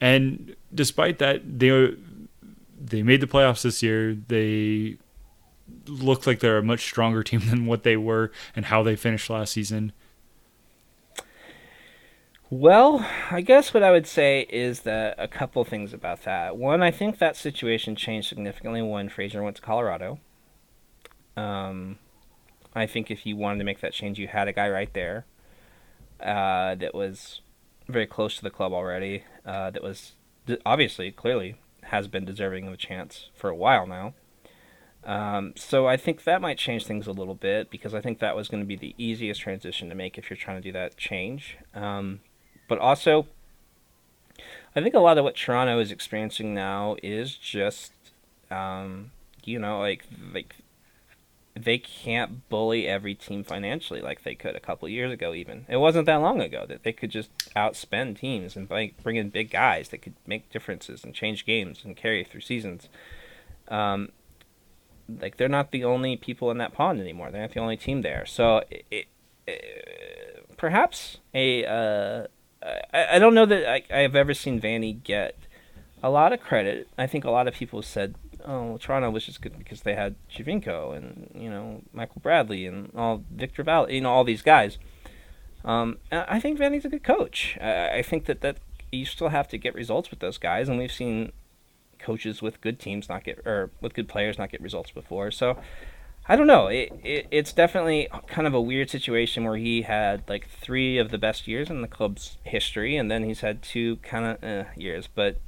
[0.00, 1.96] And despite that, they
[2.80, 4.14] they made the playoffs this year.
[4.14, 4.98] They
[5.86, 9.30] look like they're a much stronger team than what they were and how they finished
[9.30, 9.92] last season.
[12.50, 16.56] Well, I guess what I would say is that a couple things about that.
[16.56, 20.20] One, I think that situation changed significantly when Fraser went to Colorado.
[21.36, 21.98] Um,
[22.74, 25.24] I think if you wanted to make that change, you had a guy right there
[26.20, 27.40] uh, that was
[27.88, 29.24] very close to the club already.
[29.44, 30.12] Uh, that was
[30.64, 34.14] obviously, clearly, has been deserving of a chance for a while now.
[35.04, 38.34] Um, so I think that might change things a little bit because I think that
[38.34, 40.96] was going to be the easiest transition to make if you're trying to do that
[40.96, 41.58] change.
[41.74, 42.20] Um,
[42.68, 43.26] but also,
[44.74, 47.92] I think a lot of what Toronto is experiencing now is just,
[48.50, 49.10] um,
[49.44, 50.56] you know, like like
[51.54, 55.34] they can't bully every team financially like they could a couple years ago.
[55.34, 59.28] Even it wasn't that long ago that they could just outspend teams and bring in
[59.28, 62.88] big guys that could make differences and change games and carry through seasons.
[63.68, 64.10] Um,
[65.08, 67.30] like they're not the only people in that pond anymore.
[67.30, 68.24] They're not the only team there.
[68.26, 69.06] So it,
[69.46, 72.26] it, perhaps a uh,
[72.92, 75.36] I, I don't know that I, I've ever seen Vanney get
[76.02, 76.88] a lot of credit.
[76.98, 78.14] I think a lot of people said,
[78.44, 82.90] "Oh, Toronto was just good because they had Giovinco and you know Michael Bradley and
[82.94, 84.78] all Victor Val, you know all these guys."
[85.64, 87.56] Um, I think Vanney's a good coach.
[87.60, 88.58] I, I think that that
[88.92, 91.32] you still have to get results with those guys, and we've seen
[92.04, 95.30] coaches with good teams not get or with good players not get results before.
[95.30, 95.58] So
[96.26, 96.68] I don't know.
[96.68, 101.10] It, it it's definitely kind of a weird situation where he had like three of
[101.10, 104.68] the best years in the club's history, and then he's had two kind of uh,
[104.76, 105.08] years.
[105.12, 105.38] But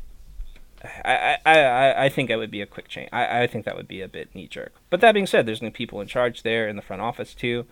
[1.04, 3.08] I, I, I, I think that would be a quick change.
[3.12, 4.74] I, I think that would be a bit knee jerk.
[4.90, 7.64] But that being said, there's new people in charge there in the front office too.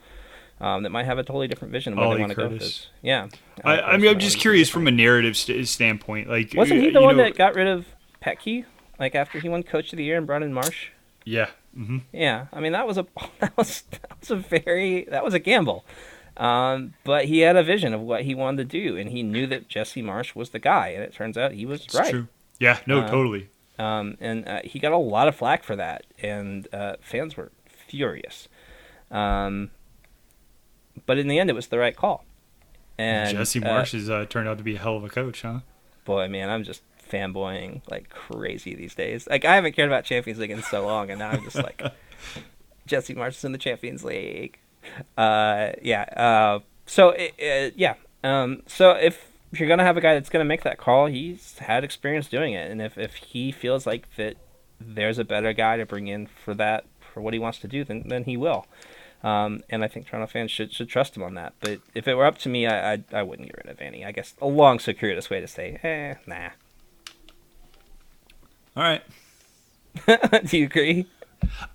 [0.60, 2.48] Um, that might have a totally different vision of where Ollie they want to go
[2.48, 2.86] with this.
[3.02, 3.28] Yeah,
[3.64, 6.28] I, I mean, I'm just curious from a narrative st- standpoint.
[6.28, 7.86] Like, Wasn't he the one know- that got rid of
[8.22, 8.64] Petke?
[8.98, 10.88] Like after he won Coach of the Year and brought in Marsch?
[11.24, 11.50] Yeah.
[11.74, 13.06] hmm Yeah, I mean that was a
[13.40, 15.84] that was that was a very that was a gamble,
[16.36, 19.46] um, but he had a vision of what he wanted to do, and he knew
[19.48, 22.10] that Jesse Marsch was the guy, and it turns out he was It's right.
[22.10, 22.28] true.
[22.58, 22.78] Yeah.
[22.86, 23.00] No.
[23.00, 23.48] Uh, totally.
[23.78, 27.50] Um, and uh, he got a lot of flack for that, and uh, fans were
[27.66, 28.46] furious.
[29.10, 29.70] Um,
[31.06, 32.24] but in the end, it was the right call.
[32.98, 35.42] And Jesse uh, Marsch has uh, turned out to be a hell of a coach,
[35.42, 35.60] huh?
[36.04, 36.82] boy, man, I'm just
[37.14, 39.26] fanboying like crazy these days.
[39.28, 41.82] Like I haven't cared about Champions League in so long, and now I'm just like
[42.86, 44.58] Jesse Marsch is in the Champions League.
[45.16, 46.02] Uh, yeah.
[46.02, 47.94] Uh, so it, it, yeah.
[48.22, 51.58] Um, so if if you're gonna have a guy that's gonna make that call, he's
[51.58, 54.36] had experience doing it, and if if he feels like that
[54.80, 57.84] there's a better guy to bring in for that for what he wants to do,
[57.84, 58.66] then then he will.
[59.22, 61.54] Um, and I think Toronto fans should should trust him on that.
[61.60, 64.04] But if it were up to me, I I, I wouldn't get rid of Vanney.
[64.04, 66.50] I guess a long, circuitous way to say, eh, nah.
[68.76, 69.02] All right.
[70.46, 71.06] Do you agree?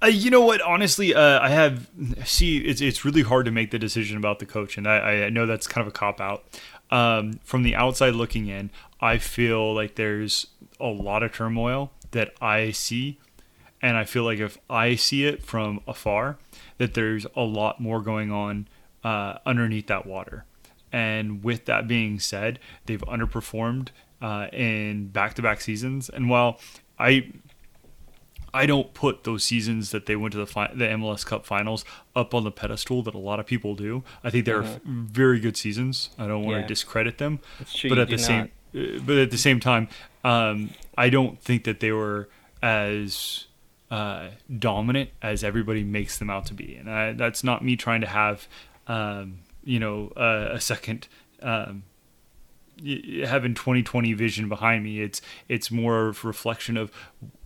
[0.02, 0.62] Uh, you know what?
[0.62, 1.88] Honestly, uh, I have
[2.26, 2.58] see.
[2.58, 5.46] It's it's really hard to make the decision about the coach, and I, I know
[5.46, 6.44] that's kind of a cop out.
[6.92, 10.48] Um, from the outside looking in, I feel like there's
[10.80, 13.20] a lot of turmoil that I see,
[13.82, 16.38] and I feel like if I see it from afar,
[16.80, 18.68] that there's a lot more going on
[19.04, 20.46] uh, underneath that water.
[20.92, 22.58] And with that being said,
[22.88, 23.90] they've underperformed
[24.22, 26.60] uh, in back-to-back seasons, and while
[27.00, 27.32] I
[28.54, 31.86] I don't put those seasons that they went to the fi- the MLS Cup Finals
[32.16, 34.04] up on the pedestal that a lot of people do.
[34.24, 36.10] I think they're f- very good seasons.
[36.18, 36.62] I don't want Yeah.
[36.64, 37.40] to discredit them,
[37.74, 39.88] true, but at the same uh, but at the same time,
[40.24, 42.28] um, I don't think that they were
[42.62, 43.46] as
[43.92, 46.76] uh, dominant as everybody makes them out to be.
[46.76, 48.48] And I, that's not me trying to have
[48.88, 51.08] um, you know a, a second.
[51.42, 51.84] Um,
[53.26, 56.92] having 2020 vision behind me it's it's more of a reflection of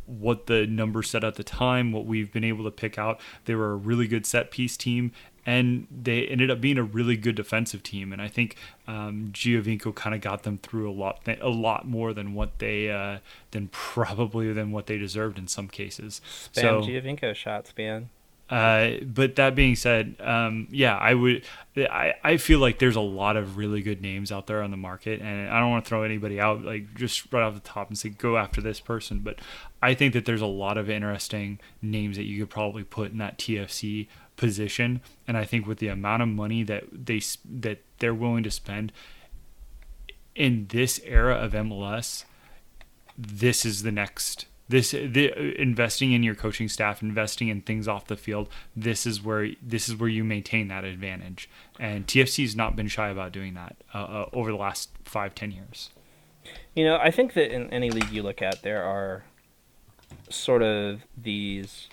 [0.06, 3.56] what the numbers said at the time what we've been able to pick out they
[3.56, 5.12] were a really good set piece team
[5.46, 8.56] and they ended up being a really good defensive team and i think
[8.88, 12.91] um, Giovinco kind of got them through a lot a lot more than what they
[12.91, 13.19] uh,
[13.52, 16.22] than probably than what they deserved in some cases
[16.54, 18.10] Spam so Giovinco shots, man.
[18.54, 21.44] Uh, but that being said, um, yeah, I would.
[21.76, 24.78] I, I feel like there's a lot of really good names out there on the
[24.78, 27.88] market, and I don't want to throw anybody out like just right off the top
[27.88, 29.22] and say go after this person.
[29.22, 29.39] But
[29.82, 33.18] I think that there's a lot of interesting names that you could probably put in
[33.18, 37.22] that TFC position, and I think with the amount of money that they
[37.56, 38.94] that they're willing to spend
[40.36, 42.26] in this era of MLS,
[43.18, 48.08] this is the next this the investing in your coaching staff investing in things off
[48.08, 51.49] the field this is where this is where you maintain that advantage.
[51.80, 55.52] And tfc's not been shy about doing that uh, uh, over the last five ten
[55.52, 55.89] years.
[56.76, 59.23] You know, I think that in any league you look at, there are
[60.30, 61.89] sort of these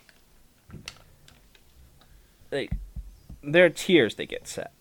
[2.50, 2.72] like
[3.42, 4.72] there are tiers that get set,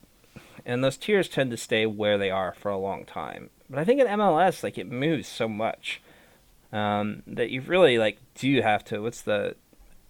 [0.66, 3.50] and those tiers tend to stay where they are for a long time.
[3.70, 6.02] But I think in MLS, like it moves so much
[6.72, 9.02] um, that you really like do have to.
[9.02, 9.56] What's the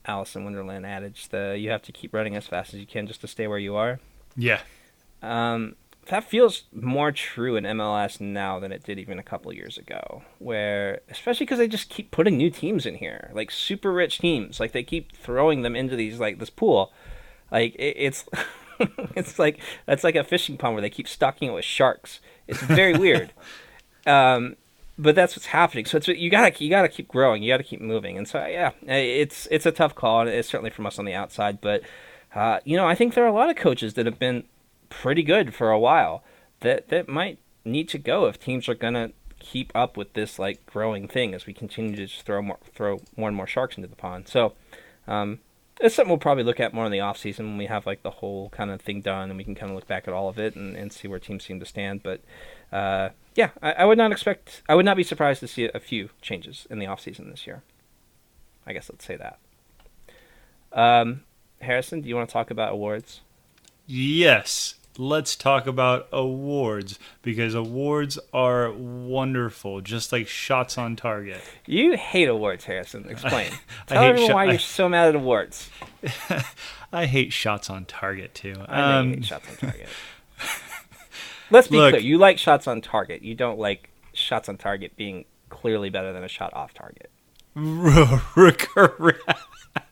[0.06, 1.30] Alice in Wonderland adage?
[1.30, 3.58] The you have to keep running as fast as you can just to stay where
[3.58, 4.00] you are.
[4.36, 4.62] yeah
[5.22, 5.76] Um,
[6.10, 10.24] that feels more true in MLS now than it did even a couple years ago.
[10.40, 14.60] Where, especially because they just keep putting new teams in here, like super rich teams,
[14.60, 16.92] like they keep throwing them into these like this pool.
[17.52, 18.26] Like it, it's,
[19.16, 22.20] it's like that's like a fishing pond where they keep stocking it with sharks.
[22.48, 23.32] It's very weird.
[24.08, 24.56] Um,
[25.00, 25.86] but that's what's happening.
[25.86, 27.42] So it's you gotta you gotta keep growing.
[27.42, 28.18] You gotta keep moving.
[28.18, 31.14] And so yeah, it's it's a tough call, and it's certainly from us on the
[31.14, 31.62] outside.
[31.62, 31.84] But
[32.36, 34.44] uh, you know, I think there are a lot of coaches that have been
[34.90, 36.24] pretty good for a while
[36.60, 40.66] that that might need to go if teams are gonna keep up with this like
[40.66, 43.88] growing thing as we continue to just throw more throw more and more sharks into
[43.88, 44.28] the pond.
[44.28, 44.54] So
[45.08, 45.40] um,
[45.80, 48.04] it's something we'll probably look at more in the off season when we have like
[48.04, 50.28] the whole kind of thing done and we can kind of look back at all
[50.28, 52.04] of it and, and see where teams seem to stand.
[52.04, 52.22] But
[52.72, 55.80] uh, yeah, I, I would not expect I would not be surprised to see a,
[55.80, 57.64] few changes in the off season this year.
[58.68, 59.40] I guess let's say that.
[60.72, 61.22] Um,
[61.62, 63.22] Harrison, do you want to talk about awards?
[63.92, 71.96] yes let's talk about awards because awards are wonderful just like shots on target You
[71.96, 73.08] hate awards, Harrison.
[73.10, 73.52] Explain.
[73.88, 75.70] I Tell hate everyone sho- why I- you're so mad at awards.
[76.92, 79.88] i hate shots on target too I Um, hate shots on target.
[81.52, 82.02] Let's be look- clear.
[82.02, 83.22] You like shots on target.
[83.24, 87.10] You don't like shots on target being clearly better than a shot off target.
[87.56, 89.30] correct.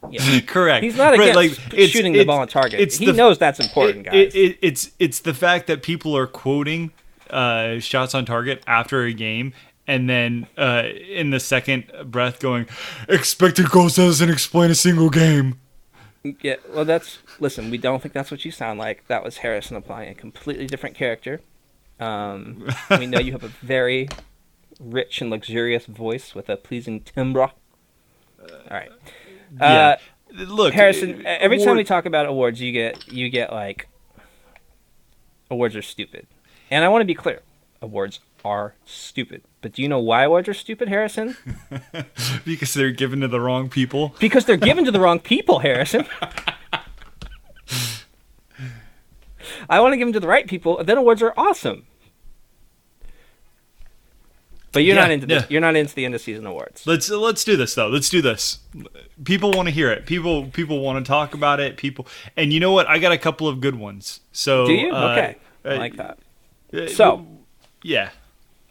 [0.09, 0.39] Yeah.
[0.47, 0.83] Correct.
[0.83, 2.93] He's not Right, against shooting the ball on target.
[2.93, 4.15] He the- knows that's important, it- guys.
[4.15, 6.91] it- it- it's it's the fact that people are quoting
[7.29, 9.53] uh, shots on target after a game,
[9.85, 12.67] and then uh, in the second breath going,
[13.09, 15.59] "Expected goals doesn't explain a single game."
[16.41, 17.69] Yeah, well, that's listen.
[17.69, 19.07] We don't think that's what you sound like.
[19.07, 21.41] That was Harrison applying a completely different character.
[21.99, 24.07] Um, we know you have a very
[24.79, 27.51] rich and luxurious voice with a pleasing timbre.
[28.39, 28.91] All right,
[29.59, 29.65] Yeah.
[29.65, 29.97] uh,
[30.31, 31.25] Look, Harrison.
[31.25, 33.87] uh, Every time we talk about awards, you get you get like
[35.49, 36.27] awards are stupid,
[36.69, 37.41] and I want to be clear:
[37.81, 39.41] awards are stupid.
[39.67, 41.35] But do you know why awards are stupid, Harrison?
[42.45, 44.15] because they're given to the wrong people.
[44.17, 46.05] Because they're given to the wrong people, Harrison.
[49.69, 50.81] I want to give them to the right people.
[50.85, 51.85] Then awards are awesome.
[54.71, 55.45] But you're Yeah, not into the, yeah.
[55.49, 56.87] you're not into the end of season awards.
[56.87, 57.89] Let's let's do this though.
[57.89, 58.59] Let's do this.
[59.25, 60.05] People want to hear it.
[60.05, 61.75] People people want to talk about it.
[61.75, 62.07] People,
[62.37, 62.87] and you know what?
[62.87, 64.21] I got a couple of good ones.
[64.31, 64.93] So Do you?
[64.93, 66.19] uh, okay, I uh, like that.
[66.73, 67.27] uh, So-
[67.83, 68.11] yeah,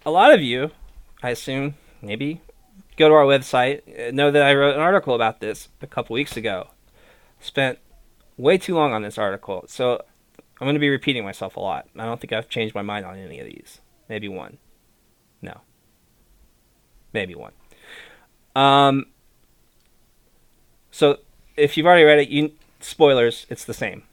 [0.07, 0.71] A lot of you,
[1.27, 2.41] I assume, maybe
[2.97, 3.83] go to our website.
[4.09, 6.68] uh, Know that I wrote an article about this a couple weeks ago.
[7.41, 7.81] Spent
[8.37, 10.01] way too long on this article, so
[10.39, 11.89] I'm going to be repeating myself a lot.
[11.99, 13.81] I don't think I've changed my mind on any of these.
[14.09, 14.59] Maybe one.
[15.43, 15.62] No.
[17.12, 17.53] Maybe one.
[18.55, 19.07] Um.
[20.93, 21.18] So
[21.57, 23.47] if you've already read it, you spoilers.
[23.51, 24.05] It's the same.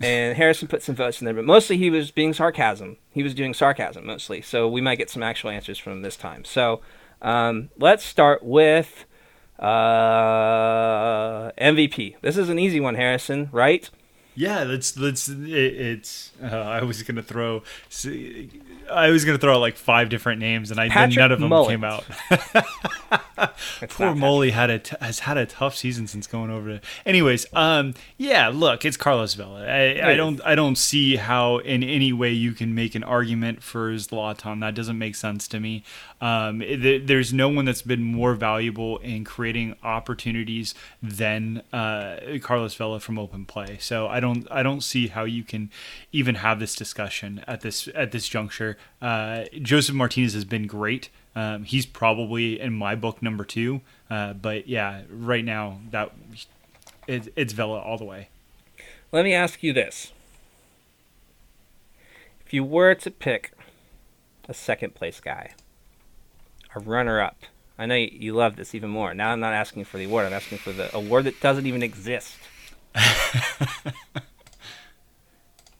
[0.00, 2.98] And Harrison put some votes in there, but mostly he was being sarcasm.
[3.10, 4.42] He was doing sarcasm mostly.
[4.42, 6.44] So we might get some actual answers from him this time.
[6.44, 6.82] So
[7.22, 9.06] um, let's start with
[9.58, 12.16] uh, MVP.
[12.20, 13.88] This is an easy one, Harrison, right?
[14.36, 15.28] Yeah, let's let's.
[15.28, 16.30] It, it's.
[16.42, 17.62] Uh, I was gonna throw.
[18.92, 21.48] I was gonna throw out like five different names, and I Patrick none of them
[21.48, 21.70] Mullins.
[21.70, 22.04] came out.
[23.88, 26.80] Poor Molly had a t- has had a tough season since going over to.
[27.04, 29.64] Anyways, um, yeah, look, it's Carlos Vela.
[29.66, 33.62] I, I don't I don't see how in any way you can make an argument
[33.62, 34.60] for Zlatan.
[34.60, 35.82] That doesn't make sense to me.
[36.20, 42.74] Um, it- there's no one that's been more valuable in creating opportunities than uh, Carlos
[42.74, 43.76] Vela from open play.
[43.80, 45.70] So I don't I don't see how you can
[46.12, 48.78] even have this discussion at this at this juncture.
[49.02, 51.10] Uh, Josef Martinez has been great.
[51.34, 53.82] Um, he's probably in my book number two.
[54.08, 56.12] Uh, but yeah, right now that
[57.06, 58.28] it, it's Vela all the way.
[59.12, 60.12] Let me ask you this.
[62.46, 63.52] If you were to pick
[64.48, 65.52] a second place guy,
[66.76, 67.38] a runner up,
[67.78, 69.14] I know you, you love this even more.
[69.14, 71.82] Now I'm not asking for the award, I'm asking for the award that doesn't even
[71.82, 72.36] exist.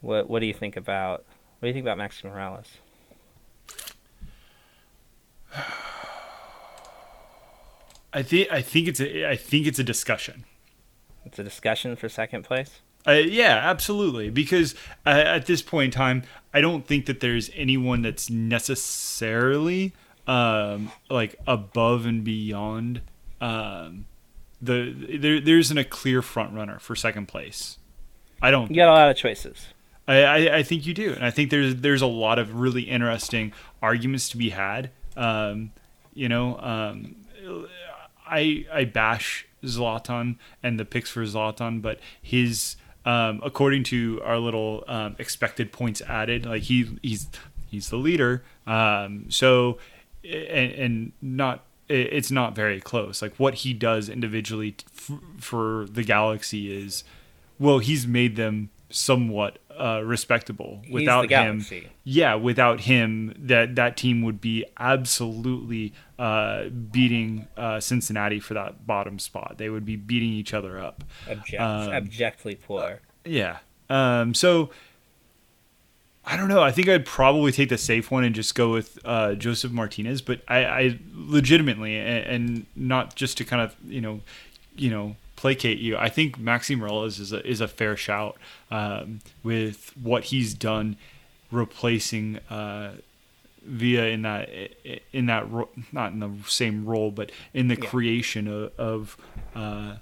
[0.00, 1.24] what what do you think about
[1.58, 2.66] what do you think about Max Morales?
[8.12, 10.44] I think I think it's a I think it's a discussion.
[11.24, 12.80] It's a discussion for second place.
[13.06, 14.30] Uh, yeah, absolutely.
[14.30, 14.74] Because
[15.04, 19.92] uh, at this point in time, I don't think that there's anyone that's necessarily
[20.26, 23.02] um, like above and beyond.
[23.40, 24.06] Um,
[24.60, 27.78] the there there isn't a clear front runner for second place.
[28.40, 28.70] I don't.
[28.70, 29.68] You got a lot of choices.
[30.08, 32.82] I, I, I think you do, and I think there's there's a lot of really
[32.82, 33.52] interesting
[33.82, 34.90] arguments to be had.
[35.16, 35.72] Um,
[36.14, 37.16] you know, um,
[38.26, 44.38] I I bash Zlatan and the picks for Zlatan, but his um, according to our
[44.38, 47.28] little um, expected points added, like he he's
[47.68, 48.42] he's the leader.
[48.66, 49.78] Um, so
[50.28, 53.22] and, and not it's not very close.
[53.22, 57.04] Like what he does individually f- for the Galaxy is
[57.58, 60.82] well, he's made them somewhat uh, respectable.
[60.90, 61.64] Without him,
[62.04, 68.86] yeah, without him, that that team would be absolutely uh, beating uh, Cincinnati for that
[68.86, 69.54] bottom spot.
[69.58, 71.04] They would be beating each other up.
[71.28, 73.00] Abject, Um, abjectly poor.
[73.24, 73.58] Yeah.
[73.88, 74.70] Um, so
[76.28, 76.60] I don't know.
[76.62, 80.20] I think I'd probably take the safe one and just go with uh, Josef Martinez.
[80.22, 84.20] But I, I legitimately, and, and not just to kind of you know,
[84.76, 85.96] you know, placate you.
[85.96, 88.36] I think Maxi Morales is a, is a fair shout
[88.72, 90.96] um, with what he's done,
[91.50, 92.38] replacing.
[92.50, 92.92] Uh,
[93.68, 94.48] Villa in that
[95.12, 97.88] in that ro- not in the same role, but in the Yeah.
[97.88, 99.16] creation of, of
[99.56, 99.96] uh,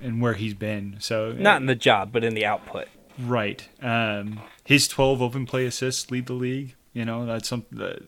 [0.00, 0.96] and where he's been.
[1.00, 2.86] So Not in the job, but in the output.
[3.18, 3.68] Right.
[3.82, 6.74] Um, his 12 open play assists lead the league.
[6.92, 7.78] You know, that's something.
[7.78, 8.02] That,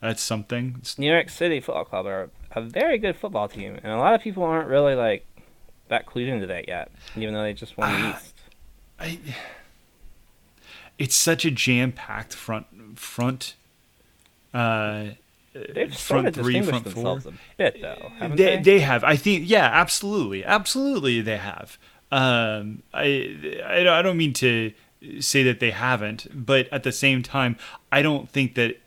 [0.00, 0.68] that's something.
[0.78, 4.14] It's- New York City Football Club are a very good football team, and a lot
[4.14, 5.26] of people aren't really like
[5.88, 8.34] that clued into that yet, even though they just won the East.
[9.00, 9.18] I,
[10.98, 13.54] it's such a jam-packed front front.
[14.52, 15.10] Uh,
[15.74, 16.92] They've front three, front four.
[16.92, 18.62] themselves a bit, though, they, they?
[18.62, 19.02] they have.
[19.02, 19.48] I think.
[19.48, 21.78] Yeah, absolutely, absolutely, they have.
[22.10, 24.72] Um, I, I don't- I don't mean to
[25.20, 27.56] say that they haven't, but at the same time,
[27.92, 28.78] I don't think that.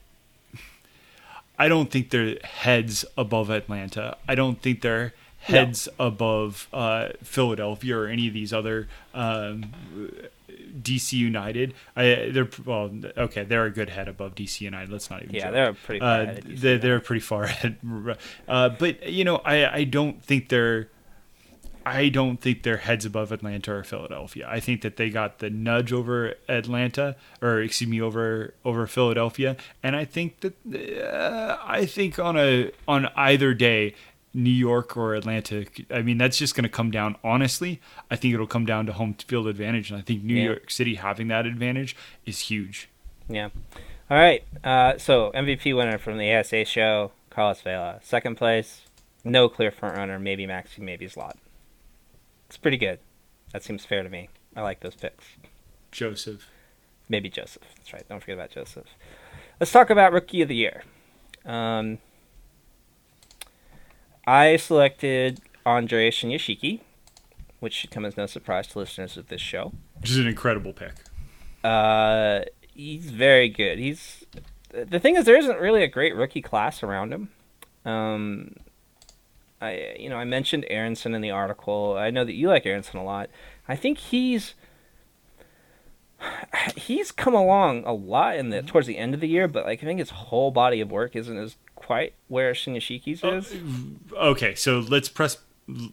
[1.59, 4.17] I don't think they're heads above Atlanta.
[4.27, 9.65] I don't think they're heads above uh, Philadelphia or any of these other um,
[10.81, 11.73] DC United.
[11.95, 13.43] I, they're well, okay.
[13.43, 14.91] They're a good head above DC United.
[14.91, 15.35] Let's not even.
[15.35, 15.53] Yeah, joke.
[15.53, 17.77] they're pretty far Uh, ahead of DC they're, they're pretty far ahead.
[18.47, 20.89] Uh, but you know, I I don't think they're.
[21.85, 24.47] I don't think they're heads above Atlanta or Philadelphia.
[24.49, 29.57] I think that they got the nudge over Atlanta, or excuse me, over over Philadelphia,
[29.83, 30.53] and I think that
[31.03, 33.95] uh, I think on a on either day,
[34.33, 35.65] New York or Atlanta.
[35.89, 37.17] I mean, that's just going to come down.
[37.23, 40.43] Honestly, I think it'll come down to home field advantage, and I think New Yeah.
[40.45, 42.89] York City having that advantage is huge.
[43.27, 43.49] Yeah.
[44.09, 44.43] All right.
[44.63, 47.99] Uh, so MVP winner from the ASA show, Carlos Vela.
[48.03, 48.81] Second place,
[49.23, 50.19] no clear front runner.
[50.19, 51.37] Maybe Maxi, maybe Slot.
[52.51, 52.99] It's pretty good.
[53.53, 54.27] That seems fair to me.
[54.57, 55.23] I like those picks.
[55.89, 56.49] Josef.
[57.07, 57.61] Maybe Josef.
[57.77, 58.03] That's right.
[58.09, 58.83] Don't forget about Josef.
[59.61, 60.83] Let's talk about Rookie of the Year.
[61.45, 61.99] Um,
[64.27, 66.81] I selected Andre Shinyashiki,
[67.61, 69.71] which should come as no surprise to listeners of this show.
[70.01, 70.95] Which is an incredible pick.
[71.63, 72.41] Uh,
[72.73, 73.79] he's very good.
[73.79, 74.25] He's
[74.71, 77.29] the thing is there isn't really a great rookie class around him.
[77.85, 78.55] Um,
[79.61, 81.95] I you know I mentioned Aaronson in the article.
[81.97, 83.29] I know that you like Aaronson a lot.
[83.67, 84.55] I think he's
[86.75, 89.81] he's come along a lot in the towards the end of the year, but like
[89.81, 93.55] I think his whole body of work isn't as quite where Shinyashiki's is.
[94.15, 95.37] Okay, so let's press.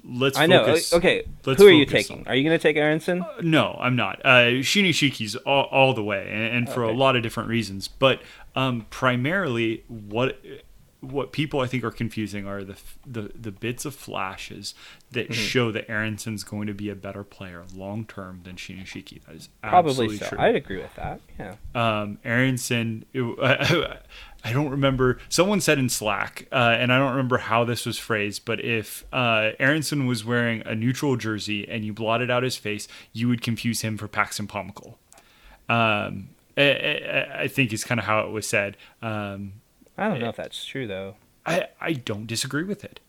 [0.05, 0.37] Let's.
[0.37, 0.65] I know.
[0.65, 0.93] Focus.
[0.93, 2.21] Okay, who are you taking?
[2.21, 3.25] on- Are you going to take Aaronson?
[3.43, 4.21] No, I'm not.
[4.25, 7.87] Uh, Shinishiki's all, all the way, and, and for a lot of different reasons.
[7.87, 8.21] But
[8.57, 10.41] um, primarily, what
[11.01, 12.77] what people I think are confusing are the
[13.07, 14.75] the, the bits of flashes
[15.13, 15.33] that Mm-hmm.
[15.35, 19.23] show that Aaronson's going to be a better player long term than Shinishiki.
[19.25, 20.29] That is Probably absolutely so.
[20.31, 20.39] true.
[20.39, 21.21] I'd agree with that.
[21.39, 21.55] Yeah.
[21.75, 23.23] um, Aaronson, it-
[24.45, 25.19] I don't remember.
[25.29, 29.05] Someone said in Slack, uh, and I don't remember how this was phrased, but if
[29.13, 33.43] uh, Aaronson was wearing a neutral jersey and you blotted out his face, you would
[33.43, 34.95] confuse him for Paxton Pomykal.
[35.69, 38.77] Um, I, I, I think is kind of how it was said.
[39.03, 39.55] Um,
[39.99, 41.17] I don't know if that's true though.
[41.45, 43.01] I, I don't disagree with it.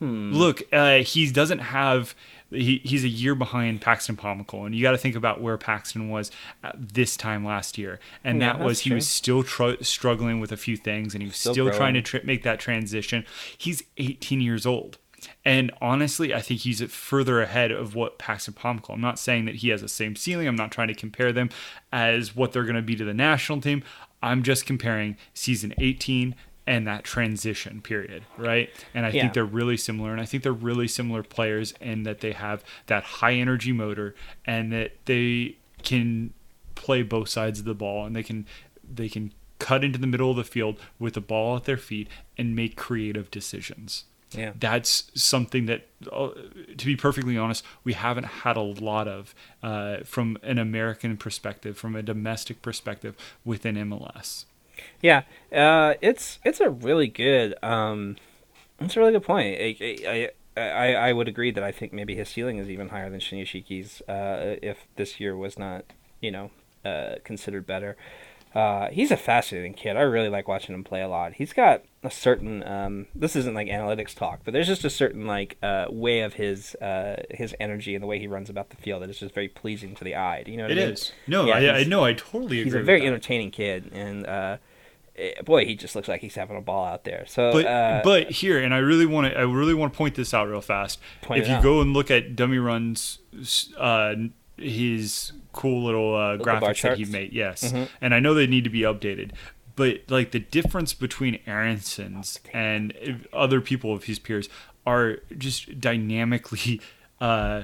[0.00, 2.14] Look, uh, he doesn't have.
[2.50, 6.10] He, he's a year behind Paxton Pomykal, and you got to think about where Paxton
[6.10, 6.30] was
[6.62, 8.96] at this time last year, and Yeah, that that's was he true.
[8.96, 12.02] was still tr- struggling with a few things, and he was Still still, trying to
[12.02, 13.24] tr- make that transition.
[13.56, 14.98] He's 18 years old.
[15.42, 18.90] And honestly, I think he's further ahead of what Paxton Pomykal.
[18.94, 20.46] I'm not saying that he has the same ceiling.
[20.46, 21.48] I'm not trying to compare them
[21.90, 23.82] as what they're going to be to the national team.
[24.24, 26.34] I'm just comparing season 18
[26.66, 28.70] and that transition period, right?
[28.94, 29.22] And I Yeah.
[29.22, 30.12] think they're really similar.
[30.12, 34.14] And I think they're really similar players in that they have that high energy motor
[34.46, 36.32] and that they can
[36.74, 38.46] play both sides of the ball and they can
[38.82, 42.08] they can cut into the middle of the field with the ball at their feet
[42.36, 44.04] and make creative decisions
[44.36, 44.52] Yeah.
[44.58, 46.30] that's something that, uh,
[46.76, 51.78] to be perfectly honest, we haven't had a lot of uh, from an American perspective,
[51.78, 54.44] from a domestic perspective within MLS.
[55.00, 55.22] Yeah,
[55.52, 58.16] uh, it's it's a really good um,
[58.80, 59.56] it's a really good point.
[59.60, 63.10] I, I, I, I would agree that I think maybe his ceiling is even higher
[63.10, 65.84] than Shinyashiki's uh, if this year was not
[66.20, 66.50] you know
[66.84, 67.96] uh, considered better.
[68.54, 69.96] Uh, he's a fascinating kid.
[69.96, 71.32] I really like watching him play a lot.
[71.34, 75.26] He's got a certain um, this isn't like analytics talk, but there's just a certain
[75.26, 78.76] like uh, way of his uh, his energy and the way he runs about the
[78.76, 80.44] field that is just very pleasing to the eye.
[80.44, 80.92] Do you know what It I mean?
[80.92, 82.64] is no, Yeah, I, I I totally agree.
[82.64, 84.58] he's a very entertaining kid, and uh,
[85.16, 87.24] eh, boy, he just looks like he's having a ball out there.
[87.26, 90.14] So, But uh, but here, and I really want to I really want to point
[90.14, 91.00] this out real fast.
[91.22, 91.62] Point if it you out.
[91.64, 93.18] go and look at Dummy Run's
[93.78, 94.14] uh,
[94.56, 97.84] his cool little uh, graphics that he made, yes, Mm-hmm.
[98.00, 99.32] and I know they need to be updated.
[99.76, 104.48] But like the difference between Aaronson's and other people of his peers
[104.86, 106.80] are just dynamically.
[107.20, 107.62] Uh,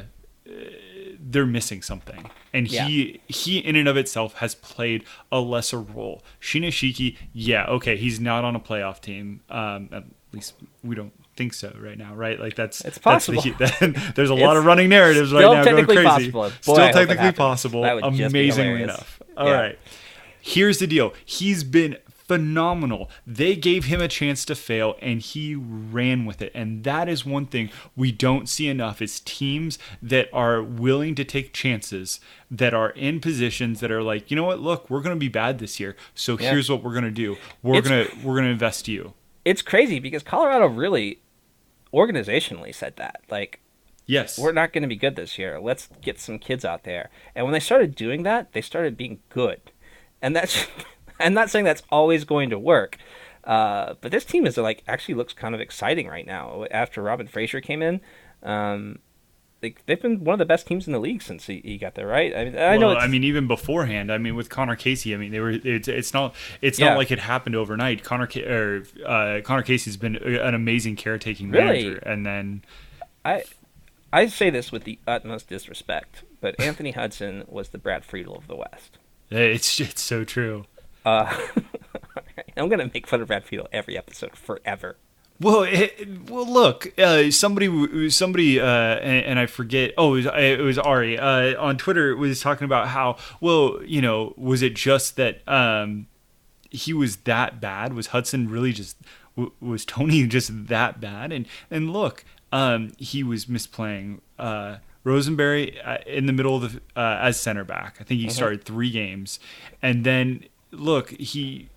[1.18, 2.24] they're missing something.
[2.52, 6.22] And he he in and of itself has played a lesser role.
[6.40, 9.40] Shinashiki, yeah, okay, he's not on a playoff team.
[9.50, 12.38] Um, at least we don't think so right now, right?
[12.38, 13.42] Like that's It's that's the- possible.
[13.58, 16.02] that- there's a lot of running narratives right now going crazy.
[16.04, 16.42] possible.
[16.42, 17.82] Boy, still technically possible.
[17.82, 19.20] That would just be Amazingly enough.
[19.36, 19.78] All right.
[19.82, 19.92] Yeah.
[20.42, 21.12] Here's the deal.
[21.24, 23.10] He's been phenomenal.
[23.26, 26.52] They gave him a chance to fail and he ran with it.
[26.54, 31.24] And that is one thing we don't see enough is teams that are willing to
[31.24, 32.20] take chances
[32.50, 35.58] that are in positions that are like, you know what, look, we're gonna be bad
[35.58, 35.96] this year.
[36.14, 36.52] So Yeah.
[36.52, 37.36] here's what we're gonna do.
[37.62, 39.12] We're It's- gonna we're gonna invest you.
[39.44, 41.20] It's crazy because Colorado really
[41.92, 43.22] organizationally said that.
[43.30, 43.60] Like,
[44.06, 44.38] Yes.
[44.38, 45.60] we're not going to be good this year.
[45.60, 47.10] Let's get some kids out there.
[47.34, 49.60] And when they started doing that, they started being good.
[50.20, 50.66] And that's,
[51.20, 52.98] I'm not saying that's always going to work.
[53.44, 56.66] Uh, but this team is like actually looks kind of exciting right now.
[56.70, 58.00] After Robin Fraser came in,
[58.42, 58.98] um,
[59.60, 61.94] they, they've been one of the best teams in the league since he, he got
[61.94, 62.06] there.
[62.06, 62.34] Right?
[62.34, 62.88] I mean, I know.
[62.88, 65.50] well, It's, I mean, even beforehand, I mean, with Conor Casey, I mean, they were.
[65.50, 66.34] It's, it's not.
[66.62, 66.90] It's Yeah.
[66.90, 68.02] not like it happened overnight.
[68.02, 71.84] Conor or uh, Conor Casey's been an amazing caretaking Really?
[71.84, 72.62] manager, and then
[73.24, 73.44] I
[74.12, 78.46] I say this with the utmost disrespect, but Anthony Hudson was the Brad Friedel of
[78.46, 78.98] the West.
[79.30, 80.64] it's it's so true.
[81.04, 81.34] Uh,
[82.56, 84.96] I'm gonna make fun of Brad Friedel every episode forever.
[85.40, 89.94] Well, it, well, look, uh, somebody, somebody, uh, and, and I forget.
[89.96, 94.02] Oh, it was, it was Ari uh, on Twitter was talking about how, well, you
[94.02, 96.08] know, was it just that um,
[96.70, 97.94] he was that bad?
[97.94, 98.98] Was Hudson really just
[99.60, 101.32] was Tony just that bad?
[101.32, 104.20] And and look, um, he was misplaying.
[104.38, 107.96] Uh, Rosenberry uh, in the middle of the uh, as center back.
[108.00, 109.40] I think he started three games,
[109.80, 111.70] and then look, he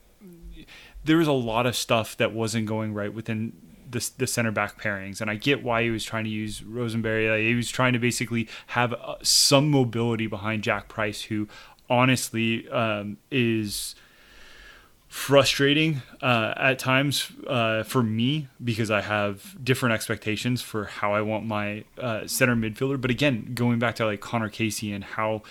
[1.06, 3.54] there was a lot of stuff that wasn't going right within
[3.90, 7.30] the the center back pairings, and I get why he was trying to use Rosenberry.
[7.30, 11.48] Like, he was trying to basically have uh, some mobility behind Jack Price, who
[11.90, 13.96] honestly um, is
[15.14, 21.22] frustrating uh, at times uh, for me because I have different expectations for how I
[21.22, 23.00] want my uh, center midfielder.
[23.00, 25.44] But again, going back to like Conor Casey and how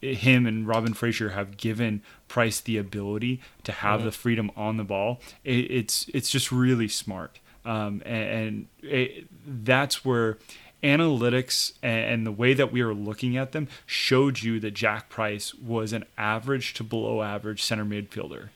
[0.00, 4.84] him and Robin Fraser have given Price the ability to have the freedom on the
[4.84, 7.40] ball, it, it's it's just really smart.
[7.64, 10.38] Um, and and it, that's where
[10.82, 15.54] analytics and the way that we are looking at them showed you that Jack Price
[15.54, 18.50] was an average to below average center midfielder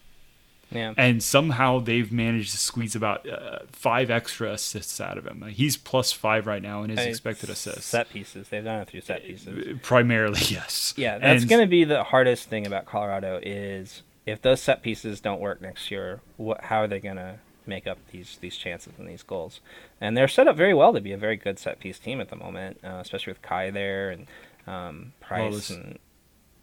[0.73, 0.95] Yeah.
[0.97, 5.41] and somehow they've managed to squeeze about uh, five extra assists out of him.
[5.41, 7.87] Like, he's plus five right now in his I mean, expected assists.
[7.87, 8.49] Set pieces.
[8.49, 9.79] They've done it through set pieces.
[9.83, 10.95] Primarily, yes.
[10.97, 15.21] Yeah, that's going to be the hardest thing about Colorado is if those set pieces
[15.21, 18.93] don't work next year, what, how are they going to make up these these chances
[18.99, 19.61] and these goals?
[20.01, 22.29] And they're set up very well to be a very good set piece team at
[22.29, 24.27] the moment, uh, especially with Kei there and
[24.67, 25.71] um, Price Lalas.
[25.71, 25.99] and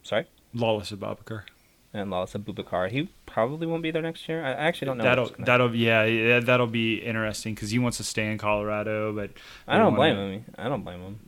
[0.04, 1.44] sorry Lalas Abubakar.
[1.92, 2.90] And Lalas Abubakar.
[2.92, 4.44] He probably won't be there next year.
[4.46, 5.04] I actually don't know.
[5.04, 9.32] That'll that'll yeah, yeah that'll be interesting because he wants to stay in Colorado, but
[9.68, 10.46] I don't blame him.
[10.58, 11.20] I don't blame him.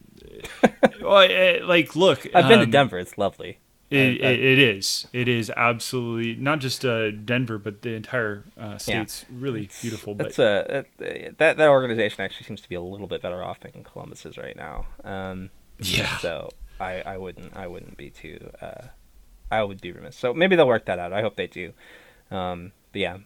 [1.01, 2.99] Well, eh, like look, I've been to um, Denver.
[2.99, 3.57] It's lovely.
[3.89, 5.07] It, I- I- it, it is.
[5.13, 10.13] It is absolutely not just uh, Denver, but the entire uh, state's really beautiful.
[10.13, 13.43] But It's a it, that that organization actually seems to be a little bit better
[13.43, 14.85] off than Columbus is right now.
[15.03, 15.49] Um,
[15.79, 16.17] Yeah.
[16.19, 16.49] So
[16.79, 18.87] I, I wouldn't I wouldn't be too uh,
[19.51, 20.15] I would be remiss.
[20.15, 21.13] So maybe they'll work that out.
[21.13, 21.73] I hope they do.
[22.31, 23.17] Um, but yeah,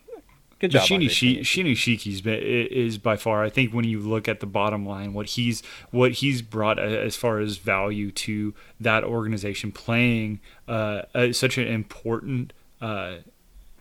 [0.60, 0.84] good job.
[0.84, 1.72] Shini Andre Shi- Shini.
[1.72, 3.44] Shini Shiki's is by far.
[3.44, 5.62] I think when you look at the bottom line, what he's
[5.92, 11.68] what he's brought as far as value to that organization, playing uh, uh, such an
[11.68, 13.18] important uh,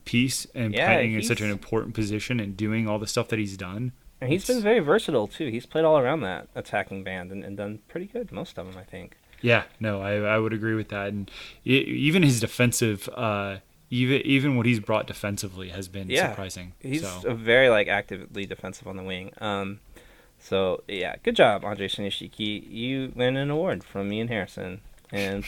[0.04, 3.38] piece and Yeah, playing in such an important position and doing all the stuff that
[3.38, 3.92] he's done.
[4.20, 5.48] And he's been very versatile too.
[5.48, 8.32] He's played all around that attacking band and, and done pretty good.
[8.32, 9.16] Most of them, I think.
[9.44, 11.30] Yeah, no, I, I would agree with that, and
[11.66, 13.58] e even his defensive, uh,
[13.90, 16.72] even even what he's brought defensively has been Yeah, surprising.
[16.80, 17.28] He's so.
[17.28, 19.32] a very like actively defensive on the wing.
[19.42, 19.80] Um,
[20.38, 22.70] so yeah, good job, Andre Shinishiki.
[22.70, 24.80] You win an award from me and Harrison,
[25.12, 25.44] and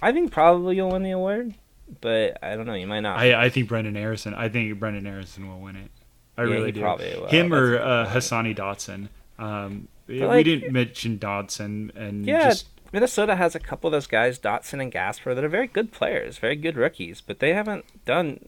[0.00, 1.52] I think probably you'll win the award,
[2.00, 2.72] but I don't know.
[2.74, 3.18] You might not.
[3.18, 4.32] I, I think Brenden Aaronson.
[4.32, 5.90] I think Brenden Aaronson will win it.
[6.38, 6.80] I Yeah, really do.
[6.80, 7.26] probably will.
[7.28, 9.08] Him or uh, Hassani Dotson.
[9.38, 14.06] Um, we like- didn't mention Dotson, and yeah, just Minnesota has a couple of those
[14.06, 17.84] guys, Dotson and Gasper, that are very good players, very good rookies, but they haven't
[18.04, 18.46] done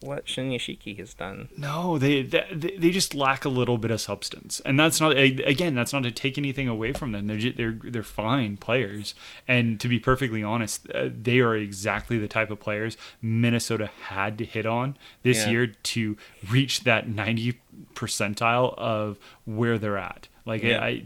[0.00, 1.48] what Shinishiki has done.
[1.56, 5.74] no, they, they they just lack a little bit of substance, and that's not again
[5.74, 7.26] that's not to take anything away from them.
[7.26, 9.14] They're just, they're they're fine players,
[9.48, 14.36] and to be perfectly honest, uh, they are exactly the type of players Minnesota had
[14.38, 15.50] to hit on this Yeah.
[15.52, 16.16] year to
[16.50, 17.60] reach that ninety
[17.94, 20.28] percentile of where they're at.
[20.44, 20.82] Like Yeah.
[20.84, 21.02] I,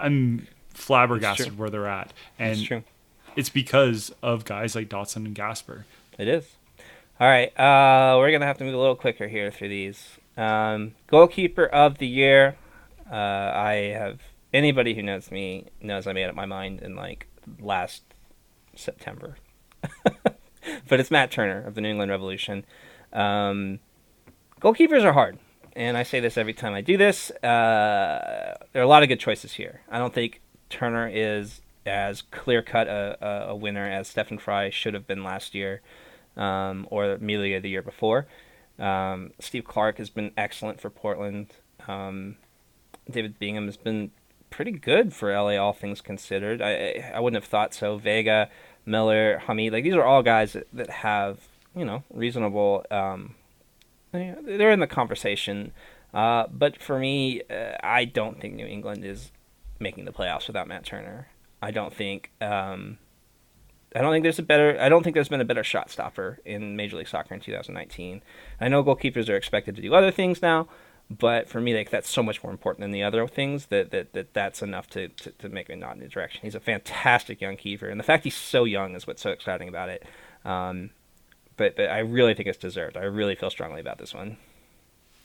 [0.00, 0.48] I'm
[0.80, 2.84] flabbergasted where they're at, and
[3.36, 5.86] it's because of guys like Dotson and Gasper.
[6.18, 6.46] It is.
[7.18, 10.18] All right, uh, we're gonna have to move a little quicker here through these.
[10.36, 12.56] Um, goalkeeper of the year.
[13.10, 14.20] Uh, I have
[14.52, 17.26] anybody who knows me knows I made up my mind in like
[17.60, 18.02] last
[18.74, 19.36] September.
[20.88, 22.64] but it's Matt Turner of the New England Revolution.
[23.12, 23.80] Um,
[24.60, 25.38] goalkeepers are hard,
[25.74, 27.30] and I say this every time I do this.
[27.30, 29.82] Uh, there are a lot of good choices here.
[29.90, 30.40] I don't think
[30.70, 35.54] Turner is as clear cut a, a, winner as Stephen Fry should have been last
[35.54, 35.80] year,
[36.36, 38.26] um, or Melia the year before.
[38.78, 41.48] Um, Steve Clark has been excellent for Portland.
[41.86, 42.36] Um,
[43.10, 44.10] David Bingham has been
[44.50, 46.62] pretty good for LA, all things considered.
[46.62, 47.98] I I wouldn't have thought so.
[47.98, 48.48] Vega,
[48.86, 51.38] Miller, Hamid, like these are all guys that, that have
[51.74, 52.84] you know reasonable.
[52.90, 53.34] Um,
[54.12, 55.72] they're in the conversation,
[56.12, 59.30] uh, but for me, uh, I don't think New England is
[59.80, 61.28] making the playoffs without Matt Turner.
[61.62, 62.30] I don't think.
[62.40, 62.98] Um,
[63.94, 64.78] I don't think there's a better.
[64.80, 68.22] I don't think there's been a better shot stopper in Major League Soccer in 2019.
[68.60, 70.68] I know goalkeepers are expected to do other things now,
[71.10, 74.12] but for me, like that's so much more important than the other things that that,
[74.12, 76.40] that that's enough to, to, to make me nod in the direction.
[76.42, 79.68] He's a fantastic young keeper, and the fact he's so young is what's so exciting
[79.68, 80.04] about it.
[80.44, 80.90] Um,
[81.56, 82.96] but but I really think it's deserved.
[82.96, 84.36] I really feel strongly about this one.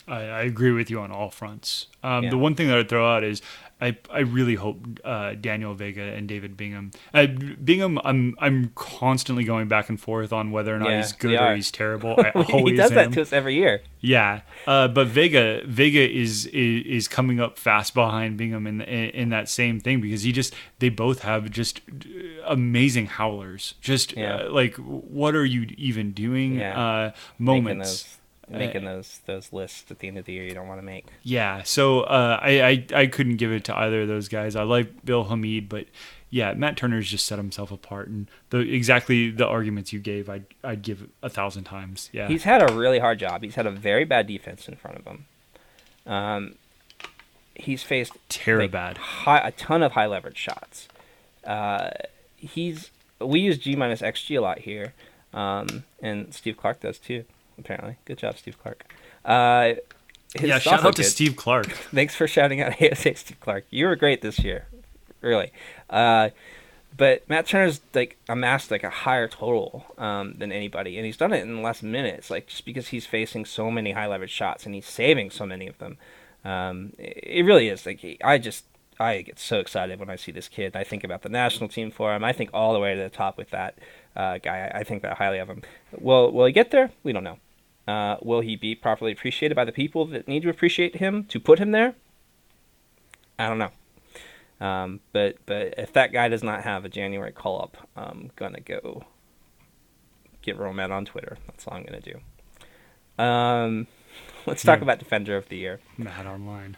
[0.08, 1.88] I, I agree with you on all fronts.
[2.03, 2.30] Um, Yeah.
[2.32, 3.41] The one thing that I'd throw out is
[3.82, 6.91] I, I really hope uh, Daniel Vega and David Bingham.
[7.13, 11.11] Uh, Bingham, I'm I'm constantly going back and forth on whether or not Yeah, he's
[11.11, 12.15] good or he's terrible.
[12.17, 13.11] I always he does that am.
[13.13, 13.82] to us every year.
[13.99, 19.09] Yeah, uh, but Vega Vega is, is is coming up fast behind Bingham in, in
[19.09, 21.82] in that same thing because he just they both have just
[22.45, 23.73] amazing howlers.
[23.82, 24.36] Just Yeah.
[24.36, 26.55] uh, like what are you even doing?
[26.59, 26.80] Yeah.
[26.80, 28.17] Uh, moments.
[28.50, 30.86] Those making those those lists at the end of the year you don't want to
[30.86, 31.06] make.
[31.24, 34.56] Yeah, so uh, I, I I couldn't give it to either of those guys.
[34.56, 35.88] I like Bill Hamid, but
[36.30, 40.46] yeah, Matt Turner's just set himself apart, and the exactly the arguments you gave, I'd
[40.64, 42.10] I'd give a thousand times.
[42.12, 43.41] Yeah, He's had a really hard job.
[43.43, 45.26] He's had a very bad defense in front of him.
[46.06, 46.56] Um,
[47.56, 48.98] he's faced Terror like, bad.
[48.98, 50.88] high, a ton of high leverage shots.
[51.46, 51.91] Uh,
[52.36, 54.93] he's we use G minus XG a lot here,
[55.34, 57.24] um, and Steve Clark does too.
[57.58, 58.86] Apparently, good job, Steve Clark.
[59.24, 59.74] Uh,
[60.41, 60.60] yeah.
[60.60, 61.10] Shout out to good.
[61.10, 61.68] Steve Clark.
[61.93, 63.66] Thanks for shouting out ASA Steve Clark.
[63.70, 64.68] You were great this year,
[65.22, 65.51] really.
[65.89, 66.30] Uh,
[66.97, 71.34] but Matt Turner's like amassed like a higher total um, than anybody, and he's done
[71.34, 72.30] it in less minutes.
[72.30, 75.68] Like just because he's facing so many high leverage shots and he's saving so many
[75.68, 75.97] of them,
[76.43, 78.66] um, it, it really is like he- I just
[78.99, 80.76] I get so excited when I see this kid.
[80.76, 82.24] I think about the national team for him.
[82.24, 83.78] I think all the way to the top with that
[84.16, 84.72] uh, guy.
[84.74, 85.64] I, I think that highly of him.
[85.99, 86.91] Will Will he get there?
[87.03, 87.39] We don't know.
[87.88, 91.40] Uh, will he be properly appreciated by the people that need to appreciate him to
[91.40, 91.96] put him there?
[93.38, 93.72] I don't know.
[94.60, 98.62] Um, but but if that guy does not have a January call up, I'm gonna
[98.62, 99.04] go
[100.42, 101.38] get Romet on Twitter.
[101.48, 103.24] That's all I'm gonna do.
[103.24, 103.88] Um,
[104.46, 105.80] let's talk about Defender of the Year.
[105.98, 106.78] Matt online.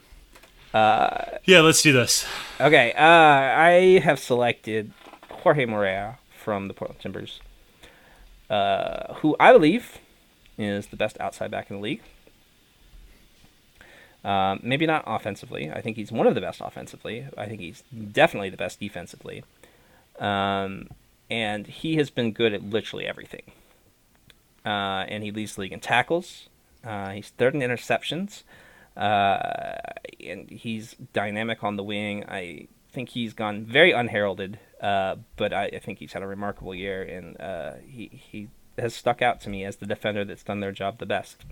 [0.74, 2.26] Uh, yeah, let's do this.
[2.60, 4.92] Okay, uh, I have selected
[5.30, 7.40] Jorge Moreira from the Portland Timbers,
[8.50, 9.98] uh, who I believe
[10.58, 12.02] is the best outside back in the league.
[14.24, 15.70] Um, maybe not offensively.
[15.70, 17.26] I think he's one of the best offensively.
[17.36, 17.82] I think he's
[18.12, 19.44] definitely the best defensively.
[20.18, 20.88] Um,
[21.30, 23.52] and he has been good at literally everything.
[24.66, 26.48] Uh, and he leads the league in tackles.
[26.84, 28.42] Uh, he's third in interceptions.
[28.96, 29.76] Uh,
[30.24, 32.24] and he's dynamic on the wing.
[32.28, 36.74] I think he's gone very unheralded, uh, but I, I think he's had a remarkable
[36.74, 38.48] year, and uh, he he
[38.80, 41.44] has stuck out to me as the defender that's done their job the best.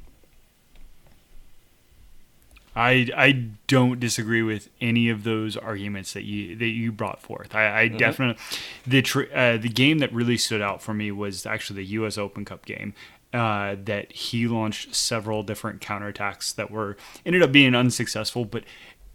[2.76, 3.32] I I
[3.66, 7.54] don't disagree with any of those arguments that you that you brought forth.
[7.54, 8.40] I, I definitely
[8.86, 12.18] the tr- uh, the game that really stood out for me was actually the U.S.
[12.18, 12.94] Open Cup game.
[13.32, 16.96] Uh, that he launched several different counterattacks that were
[17.26, 18.62] ended up being unsuccessful, but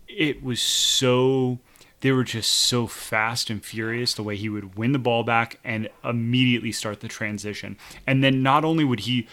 [0.08, 1.60] it was so
[2.02, 5.60] they were just so fast and furious the way he would win the ball back
[5.64, 7.78] and immediately start the transition.
[8.06, 9.28] And then not only would he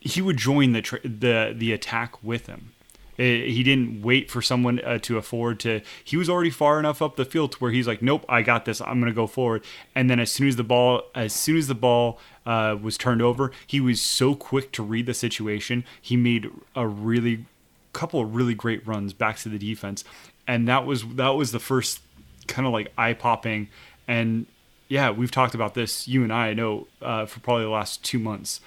[0.00, 2.72] he would join the tra- the the attack with him.
[3.18, 5.80] Eh, He didn't wait for someone uh, to afford to.
[6.04, 8.64] He was already far enough up the field to where he's like, "Nope, I got
[8.64, 8.80] this.
[8.80, 11.74] I'm gonna go forward." And then as soon as the ball, as soon as the
[11.74, 15.84] ball uh, was turned over, he was so quick to read the situation.
[16.00, 17.44] He made a really
[17.92, 20.04] couple of really great runs back to the defense,
[20.48, 22.00] and that was that was the first
[22.48, 23.68] kind of like eye popping.
[24.08, 24.46] And
[24.88, 26.08] yeah, we've talked about this.
[26.08, 28.60] You and I, know uh, for probably the last two months.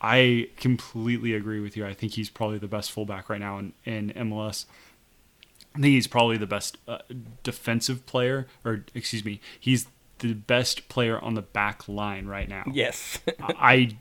[0.00, 1.86] I completely agree with you.
[1.86, 4.66] I think he's probably the best fullback right now in, in MLS.
[5.74, 6.98] I think he's probably the best uh,
[7.42, 9.86] defensive player, or excuse me, he's
[10.18, 12.64] the best player on the back line right now.
[12.70, 13.96] Yes, I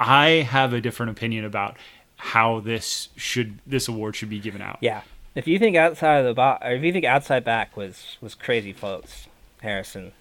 [0.00, 1.76] I have a different opinion about
[2.16, 4.78] how this should this award should be given out.
[4.80, 5.02] yeah.
[5.34, 8.34] If you think outside of the box, or if you think outside back was was
[8.34, 9.26] crazy, folks,
[9.62, 10.12] Harrison.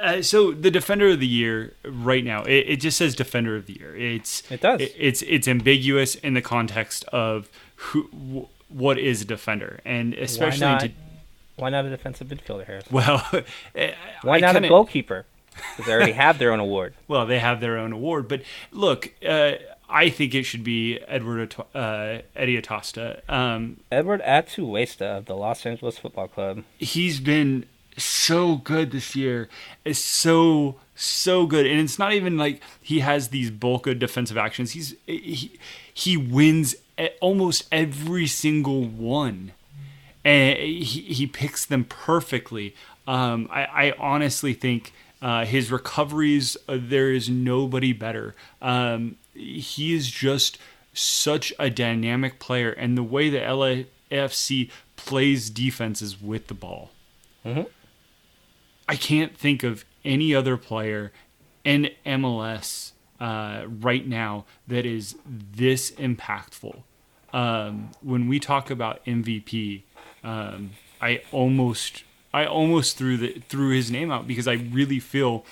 [0.00, 3.64] Uh, so the defender of the year right now, it, it just says defender of
[3.66, 3.96] the year.
[3.96, 4.80] It's It does.
[4.98, 8.02] it's it's ambiguous in the context of who
[8.42, 10.80] wh- what is a defender, and especially Why not?
[10.82, 10.90] to,
[11.56, 12.92] Why not a defensive midfielder, Harrison?
[12.92, 13.26] well,
[13.74, 15.24] eh, Why I not kinda- a goalkeeper?
[15.70, 16.92] Because they already have their own award.
[17.08, 19.52] Well, they have their own award, but look, uh,
[19.88, 23.20] I think it should be Edward uh, Eddie Atuesta.
[23.28, 26.64] Um, Edward Atuesta of the Los Angeles Football Club.
[26.78, 27.66] he's been
[27.96, 29.48] so good this year.
[29.84, 34.36] It's so so good, and it's not even like he has these bulk of defensive
[34.36, 34.72] actions.
[34.72, 35.52] He's he
[35.92, 36.74] he wins
[37.20, 39.52] almost every single one,
[40.24, 42.74] and he he picks them perfectly.
[43.06, 48.34] Um, I, I honestly think uh, his recoveries uh, there is nobody better.
[48.60, 50.58] Um, he is just
[50.92, 56.90] such a dynamic player, and the way the LAFC plays defenses with the ball.
[58.88, 61.12] I can't think of any other player
[61.64, 66.82] in MLS uh, right now that is this impactful.
[67.32, 69.82] Um, when we talk about MVP,
[70.24, 70.70] um,
[71.00, 75.44] I almost I almost threw the threw his name out because I really feel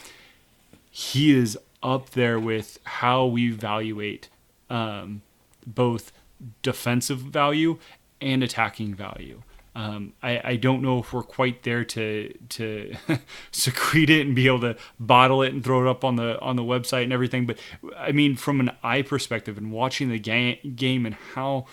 [0.91, 4.29] he is up there with how we evaluate
[4.71, 5.23] um,
[5.67, 6.13] both
[6.63, 7.79] defensive value
[8.21, 9.43] and attacking value.
[9.77, 12.95] Um, I, I don't know if we're quite there to to
[13.51, 16.57] secrete it and be able to bottle it and throw it up on the on
[16.57, 17.45] the website and everything.
[17.45, 17.59] But
[17.97, 21.67] I mean, from an eye perspective and watching the game game and how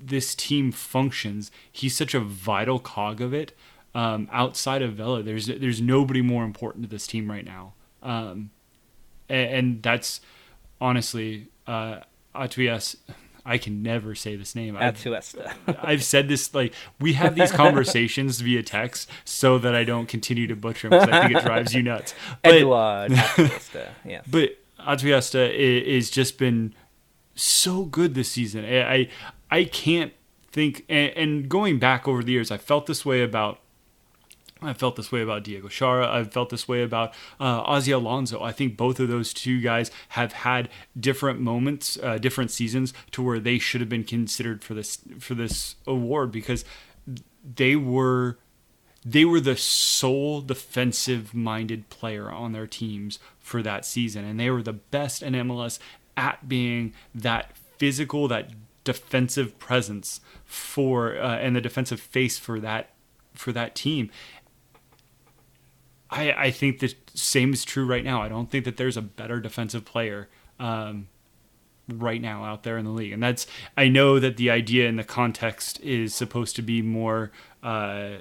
[0.00, 3.52] this team functions, he's such a vital cog of it.
[3.94, 7.74] Um, outside of Vela, there's there's nobody more important to this team right now.
[8.02, 8.50] Um,
[9.28, 10.20] and, and that's
[10.80, 12.00] honestly uh,
[12.34, 12.96] Atuias.
[13.46, 14.74] I can never say this name.
[14.74, 15.06] I've,
[15.82, 20.46] I've said this like we have these conversations via text so that I don't continue
[20.46, 22.14] to butcher them because I think it drives you nuts.
[22.42, 23.88] But, Eduard Atuesta.
[24.04, 24.24] Yes.
[24.30, 26.74] but Atuesta is just been
[27.34, 28.64] so good this season.
[28.64, 29.08] I I,
[29.50, 30.14] I can't
[30.50, 33.60] think and, and going back over the years, I felt this way about
[34.64, 36.08] I felt this way about Diego Chara.
[36.08, 38.42] I've felt this way about uh, Ozzie Alonso.
[38.42, 43.22] I think both of those two guys have had different moments, uh, different seasons, to
[43.22, 46.64] where they should have been considered for this for this award because
[47.56, 48.38] they were
[49.04, 54.50] they were the sole defensive minded player on their teams for that season, and they
[54.50, 55.78] were the best in MLS
[56.16, 58.50] at being that physical, that
[58.84, 62.90] defensive presence for uh, and the defensive face for that
[63.34, 64.10] for that team.
[66.14, 68.22] I, I think the same is true right now.
[68.22, 70.28] I don't think that there's a better defensive player
[70.60, 71.08] um,
[71.88, 73.46] right now out there in the league, and that's
[73.76, 78.18] I know that the idea and the context is supposed to be more uh,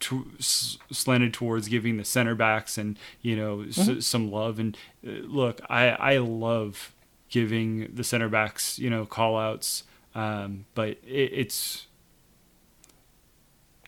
[0.00, 4.58] to, slanted towards giving the center backs and you know s- some love.
[4.58, 4.76] And
[5.06, 6.92] uh, look, I I love
[7.30, 9.84] giving the center backs you know call outs,
[10.14, 11.86] um, but it, it's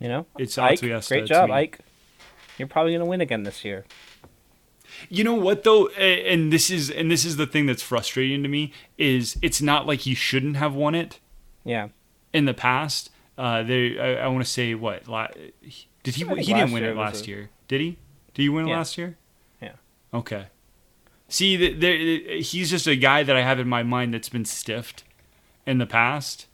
[0.00, 0.80] You know, It's Ike.
[1.08, 1.50] Great job.
[1.50, 1.78] Ike.
[2.58, 3.84] You're probably gonna win again this year.
[5.08, 8.48] You know what though, and this is and this is the thing that's frustrating to
[8.48, 11.18] me is it's not like he shouldn't have won it
[11.64, 11.88] Yeah.
[12.32, 13.10] in the past.
[13.36, 15.26] Uh, they I, I want to say what la-
[16.04, 17.50] did he he didn't win it last year?
[17.66, 17.96] Did he?
[18.34, 18.76] Did he win it Yeah.
[18.76, 19.16] last year?
[19.60, 19.72] Yeah.
[20.12, 20.46] Okay.
[21.28, 21.96] See, there,
[22.40, 25.02] he's just a guy that I have in my mind that's been stiffed
[25.66, 26.46] in the past.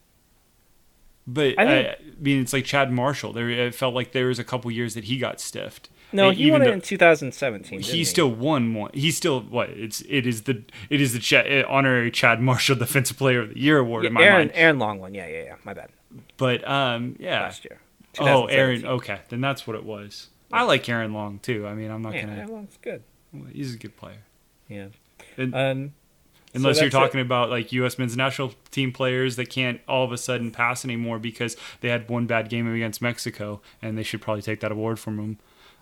[1.26, 3.32] But I I, think- I mean, it's like Chad Marshall.
[3.32, 5.88] There, it felt like there was a couple years that he got stiffed.
[6.12, 7.80] No, And he even won it in 2017.
[7.82, 8.90] he he still won one.
[8.94, 9.70] He's still what?
[9.70, 13.60] It's it is the it is the Ch- honorary Chad Marshall Defensive Player of the
[13.60, 14.50] Year award Yeah, in my Aaron mind.
[14.54, 15.14] Aaron Long one.
[15.14, 15.54] Yeah, yeah, yeah.
[15.62, 15.90] My bad.
[16.36, 17.42] But um, yeah.
[17.42, 17.80] Last year.
[18.18, 18.84] Oh, Aaron.
[18.84, 20.30] Okay, then that's what it was.
[20.52, 21.64] I like Aaron Long too.
[21.68, 22.36] I mean, I'm not Yeah, gonna.
[22.38, 23.04] Aaron Long's good.
[23.52, 24.24] He's a good player.
[24.68, 24.86] Yeah.
[25.36, 25.92] And- Um.
[26.54, 27.06] Unless so you're that's it.
[27.06, 27.98] talking about like U.S.
[27.98, 32.08] men's national team players that can't all of a sudden pass anymore because they had
[32.08, 35.38] one bad game against Mexico, and they should probably take that award from them.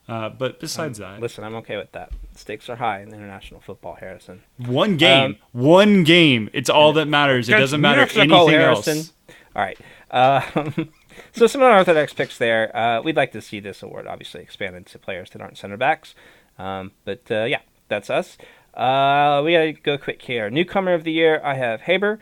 [0.08, 2.12] Uh, but besides that, Listen, I'm okay with that.
[2.34, 4.42] Stakes are high in international football, Harrison.
[4.56, 6.48] one game, Um, one game.
[6.54, 7.48] It's all that matters.
[7.50, 8.96] It doesn't matter anything Harrison.
[8.98, 9.12] else.
[9.54, 9.78] All right.
[10.10, 10.88] Um,
[11.32, 12.74] so some unorthodox picks there.
[12.74, 16.14] Uh, we'd like to see this award obviously expanded to players that aren't center backs.
[16.58, 18.38] Um, but uh, yeah, that's us.
[18.78, 20.48] Uh, we gotta go quick here.
[20.48, 22.20] Newcomer of the year, I have Heber.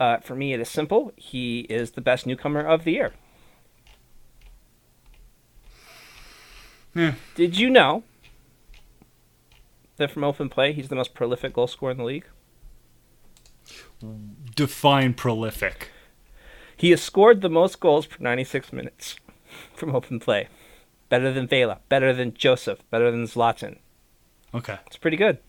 [0.00, 1.12] Uh, for me, it is simple.
[1.14, 3.12] He is the best newcomer of the year.
[6.94, 7.14] Yeah.
[7.34, 8.02] Did you know
[9.98, 12.26] that from open play, he's the most prolific goal scorer in the league?
[14.56, 15.90] Define prolific.
[16.78, 19.16] He has scored the most goals per 96 minutes
[19.74, 20.48] from open play.
[21.10, 23.76] Better than Vela, better than Josef, better than Zlatan.
[24.54, 24.78] Okay.
[24.86, 25.40] It's pretty good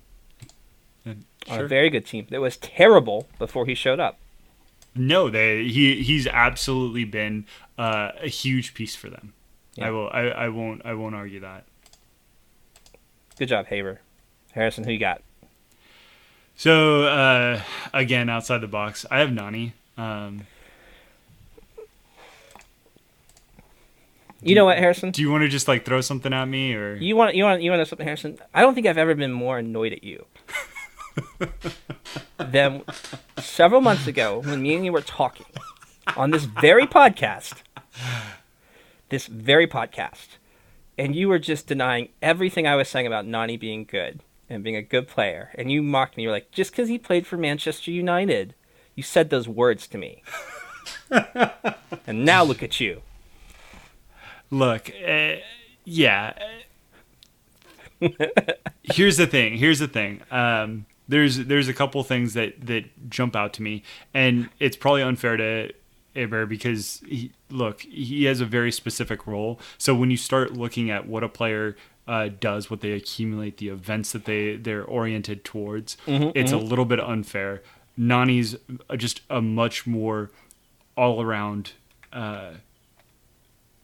[1.06, 1.66] And- on Sure.
[1.66, 2.28] a very good team.
[2.30, 4.20] That was terrible before he showed up.
[4.96, 7.46] No, they he he's absolutely been
[7.80, 9.34] uh, a huge piece for them.
[9.76, 9.88] Yeah.
[9.88, 11.64] I will I, I won't I won't argue that.
[13.40, 14.02] Good job, Heber.
[14.52, 15.22] Harrison, who you got?
[16.56, 17.62] So uh,
[17.94, 19.74] again, outside the box, I have Nani.
[19.98, 20.46] Um,
[24.44, 25.12] You know what, Harrison?
[25.12, 27.62] do you want to just like throw something at me or You want you want
[27.62, 28.40] you want to something, Harrison?
[28.54, 30.26] I don't think I've ever been more annoyed at you
[32.38, 32.84] than
[33.38, 35.46] several months ago when me and you were talking
[36.16, 37.62] on this very podcast.
[39.10, 40.38] This very podcast,
[40.98, 44.78] and you were just denying everything I was saying about Nani being good and being
[44.78, 46.24] a good player, and you mocked me.
[46.24, 48.56] You're like, just because he played for Manchester United,
[48.96, 50.24] you said those words to me,
[52.08, 53.02] and now look at you.
[54.50, 55.36] Look, uh,
[55.84, 56.34] yeah.
[58.84, 59.58] here's the thing.
[59.58, 60.22] Here's the thing.
[60.32, 63.84] Um, there's there's a couple things that that jump out to me,
[64.14, 65.72] and it's probably unfair to
[66.14, 69.60] Heber because he, look, he has a very specific role.
[69.78, 71.76] So when you start looking at what a player
[72.08, 75.98] uh, does, what they accumulate, the events that they they're oriented towards,
[76.36, 77.62] it's a little bit unfair.
[77.98, 78.56] Nani's
[78.98, 80.32] just a much more
[80.98, 81.74] all around.
[82.12, 82.54] Uh,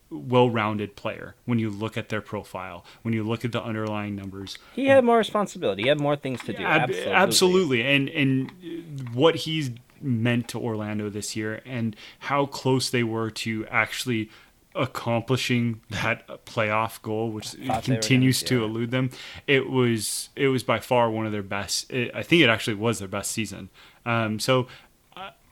[0.09, 4.57] well-rounded player when you look at their profile, when you look at the underlying numbers.
[4.73, 5.83] He had more responsibility.
[5.83, 6.63] He had more things to do.
[6.63, 7.11] Ab- absolutely.
[7.13, 7.81] absolutely.
[7.81, 13.65] And and what he's meant to Orlando this year and how close they were to
[13.67, 14.29] actually
[14.75, 18.65] accomplishing that playoff goal which continues gonna- to yeah.
[18.65, 19.09] elude them
[19.47, 22.75] it was it was by far one of their best it, i think it actually
[22.75, 23.69] was their best season
[24.05, 24.67] um, so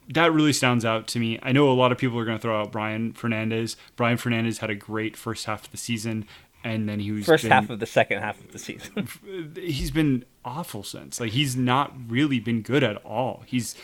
[0.09, 2.41] that really stands out to me i know a lot of people are going to
[2.41, 6.25] throw out brian fernandez brian fernandez had a great first half of the season
[6.63, 9.07] and then he was First been- half of the second half of the season.
[9.55, 11.19] he's been awful since.
[11.19, 13.43] Like he's not really been good at all.
[13.45, 13.75] He's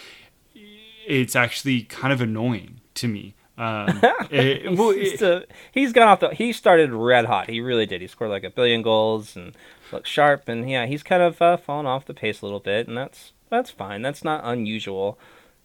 [1.05, 3.35] it's actually kind of annoying to me.
[3.57, 3.99] Um,
[4.31, 6.29] it- well, it- he's gone off the.
[6.33, 7.49] He started red hot.
[7.51, 8.01] He really did.
[8.01, 9.55] He scored like a billion goals and
[9.91, 10.47] looked sharp.
[10.49, 13.31] And yeah, he's kind of uh, fallen off the pace a little bit, and that's
[13.49, 14.01] that's fine.
[14.01, 15.19] That's not unusual.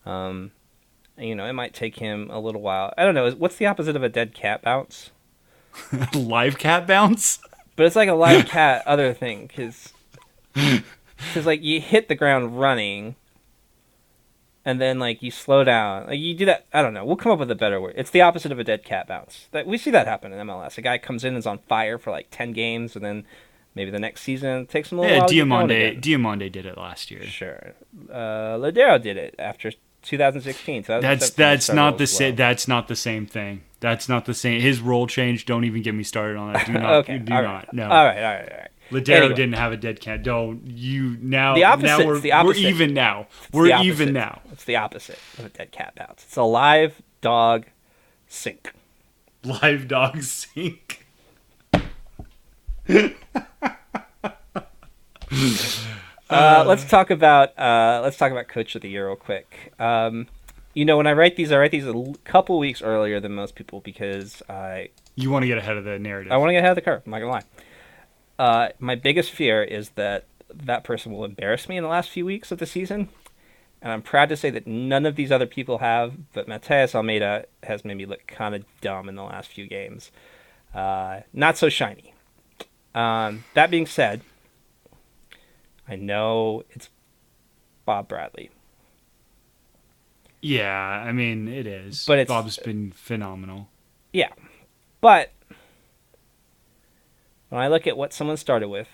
[0.07, 0.53] Um,
[1.19, 2.95] you know, it might take him a little while.
[2.97, 3.31] I don't know.
[3.33, 5.11] What's the opposite of a dead cat bounce?
[6.15, 7.39] live cat bounce.
[7.75, 9.93] But it's like a live cat other thing because
[10.55, 13.17] because like you hit the ground running
[14.65, 17.31] and then like you slow down like you do that i don't know we'll come
[17.31, 19.77] up with a better word it's the opposite of a dead cat bounce that we
[19.77, 22.27] see that happen in mls a guy comes in and is on fire for like
[22.31, 23.25] 10 games and then
[23.75, 25.29] maybe the next season takes him a little Yeah, while
[25.69, 26.01] Diomande.
[26.01, 27.23] Diomande did it last year.
[27.25, 27.75] sure
[28.11, 29.71] uh Lodeiro did it after
[30.07, 32.29] 2016 That's 2017 that's not the same.
[32.31, 32.37] well.
[32.37, 33.63] That's not the same thing.
[33.81, 34.61] That's not the same.
[34.61, 35.45] His role change.
[35.45, 36.67] Don't even get me started on that.
[36.67, 36.85] Do not.
[36.97, 37.55] okay do all not.
[37.55, 37.73] right.
[37.73, 37.85] No.
[37.89, 39.35] all right all right all right Lodeiro Anyway.
[39.35, 40.23] didn't have a dead cat.
[40.23, 41.57] Don't you now?
[41.57, 42.63] The opposite- Now we're, the opposite.
[42.63, 43.27] we're even now.
[43.47, 44.43] It's We're even now.
[44.53, 47.67] it's the opposite of a dead cat bounce it's a live dog
[48.29, 48.73] sink
[49.43, 51.05] Live dog sink.
[56.29, 59.73] Uh, let's talk about uh, let's talk about coach of the year real quick.
[59.79, 60.27] Um,
[60.75, 63.55] you know, when I write these, I write these a couple weeks earlier than most
[63.55, 66.33] people because I You want to get ahead of the narrative.
[66.33, 67.03] I want to get ahead of the curve.
[67.07, 67.43] I'm not gonna lie.
[68.39, 72.27] Uh, my biggest fear is that that person will embarrass me in the last few
[72.27, 73.09] weeks of the season,
[73.81, 76.33] and I'm proud to say that none of these other people have.
[76.33, 80.11] But Matías Almeyda has made me look kind of dumb in the last few games.
[80.75, 82.13] Uh, not so shiny.
[82.95, 84.23] Um, that being said,
[85.89, 86.89] I know it's
[87.85, 88.51] Bob Bradley.
[90.43, 92.05] Yeah, I mean it is.
[92.07, 93.69] But it's- Bob's been phenomenal.
[94.13, 94.31] Yeah.
[95.01, 95.33] But
[97.49, 98.89] when I look at what someone started with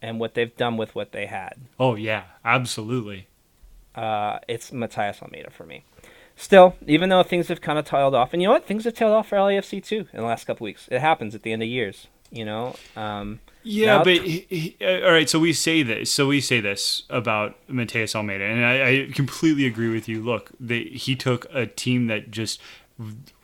[0.00, 3.28] and what they've done with what they had, Oh yeah, absolutely.
[3.94, 5.84] uh, it's Matías Almeyda for me.
[6.34, 8.66] Still, even though things have kind of tailed off, and you know what?
[8.66, 10.88] Things have tailed off for LAFC too in the last couple weeks.
[10.90, 12.74] It happens at the end of years, you know?
[12.96, 15.28] Um, Yeah, Now- but he, he, uh, all right.
[15.28, 16.10] So we say this.
[16.12, 20.22] So we say this about Matías Almeyda, and I, I completely agree with you.
[20.22, 22.60] Look, they, he took a team that just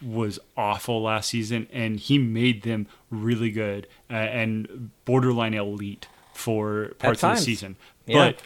[0.03, 6.93] was awful last season, and he made them really good uh, and borderline elite for
[6.99, 7.77] parts of the season.
[8.07, 8.17] Yeah.
[8.33, 8.43] But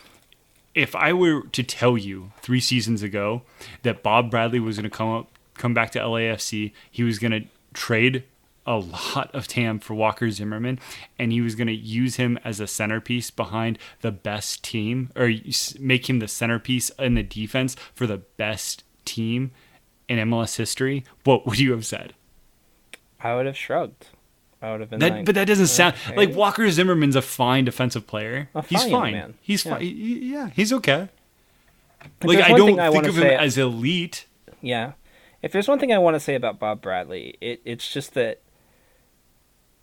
[0.75, 3.43] if I were to tell you three seasons ago
[3.83, 7.33] that Bob Bradley was going to come up, come back to LAFC, he was going
[7.33, 7.43] to
[7.75, 8.25] trade
[8.67, 10.79] a lot of TAM for Walker Zimmerman,
[11.19, 15.31] and he was going to use him as a centerpiece behind the best team, or
[15.81, 19.51] make him the centerpiece in the defense for the best team
[20.09, 21.05] in MLS history.
[21.25, 22.15] What would you have said?
[23.21, 24.09] I would have shrugged.
[24.61, 26.17] I would have been That, like, but that doesn't uh, sound okay.
[26.17, 28.49] like Walker Zimmerman's a fine defensive player.
[28.55, 29.35] A he's fine man.
[29.41, 29.73] He's Yeah.
[29.75, 29.83] fine.
[29.97, 31.09] Yeah, he's okay.
[32.01, 34.27] If Like I don't I think of him say- as elite.
[34.61, 34.93] Yeah.
[35.41, 38.42] If there's one thing I want to say about Bob Bradley, it, it's just that,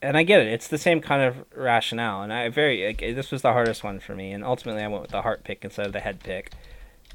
[0.01, 2.21] and I get it, it's the same kind of rationale.
[2.21, 4.31] And I very, like, this was the hardest one for me.
[4.31, 6.51] And ultimately, I went with the heart pick instead of the head pick.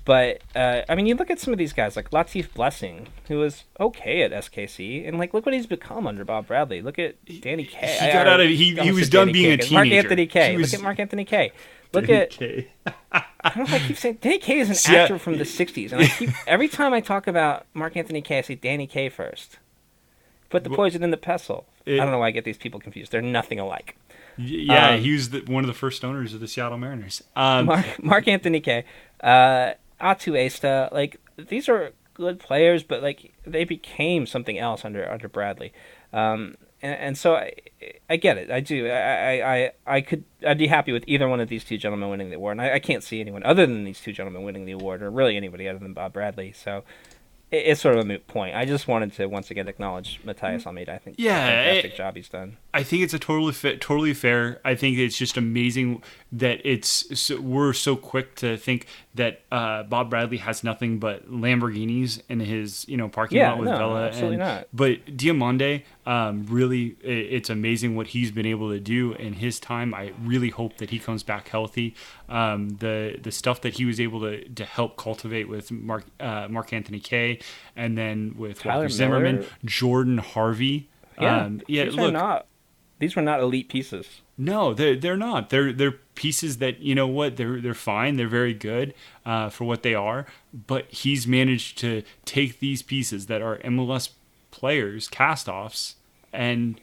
[0.06, 3.38] But, uh, I mean, you look at some of these guys, like Latif Blessing, who
[3.38, 5.08] was okay at SKC.
[5.08, 6.82] And, like, look what he's become under Bob Bradley.
[6.82, 7.96] Look at Danny Kaye.
[8.00, 9.86] he got out of- he- he was done Danny being a K, 'cause Mark.
[9.88, 10.56] Anthony Kaye.
[10.58, 11.52] Was- Look at Mark Anthony Kaye.
[11.94, 12.68] Look at Okay.
[13.12, 15.44] I don't know if I keep saying Danny Kaye is an I- actor from the
[15.44, 18.86] '60s, and I keep every time I talk about Mark Anthony Kaye, I say Danny
[18.88, 19.58] Kaye first.
[20.50, 21.66] Put the poison in the pestle.
[21.86, 23.12] it- I don't know why I get these people confused.
[23.12, 23.96] They're nothing alike.
[24.36, 27.22] Yeah, Um, he was the, one of the first owners of the Seattle Mariners.
[27.36, 28.84] Um, Mark Mark Anthony Kaye,
[29.22, 35.28] uh, Atuesta, like these are good players, but like they became something else under under
[35.28, 35.72] Bradley.
[36.12, 37.52] Um, and, and so I,
[38.10, 38.50] I get it.
[38.50, 38.88] I do.
[38.88, 40.24] I, I, I, could.
[40.46, 42.58] I'd be happy with either one of these two gentlemen winning the award.
[42.58, 45.10] And I, I can't see anyone other than these two gentlemen winning the award, or
[45.10, 46.52] really anybody other than Bob Bradley.
[46.52, 46.84] So
[47.54, 48.54] it's sort of a moot point.
[48.56, 50.66] I just wanted to once again acknowledge Matías mm.
[50.66, 50.92] Almeyda.
[50.92, 52.56] I think Yeah, a fantastic it- job he's done.
[52.72, 54.60] I think it's a totally fit, totally fair.
[54.64, 56.02] I think it's just amazing
[56.32, 61.30] that it's so, we're so quick to think that uh, Bob Bradley has nothing but
[61.30, 63.78] Lamborghinis in his you know parking Yeah, lot with Bella.
[63.78, 64.06] no, Vela.
[64.08, 64.68] absolutely and, not.
[64.72, 69.94] But Diomande, um, really, it's amazing what he's been able to do in his time.
[69.94, 71.94] I really hope that he comes back healthy.
[72.28, 76.48] Um, the the stuff that he was able to, to help cultivate with Mark uh,
[76.50, 77.40] Mark Anthony Kaye,
[77.76, 79.48] and then with Tyler Walker Zimmerman, Miller.
[79.64, 80.88] Jordan Harvey.
[81.20, 81.84] Yeah, um, yeah.
[81.84, 82.46] these Look, are not.
[82.98, 84.22] These were not elite pieces.
[84.36, 85.50] No, they're they're not.
[85.50, 88.16] They're they're pieces that you know what they're they're fine.
[88.16, 88.92] They're very good
[89.24, 90.26] uh, for what they are.
[90.52, 94.10] But he's managed to take these pieces that are MLS
[94.50, 95.96] players, cast-offs,
[96.32, 96.80] and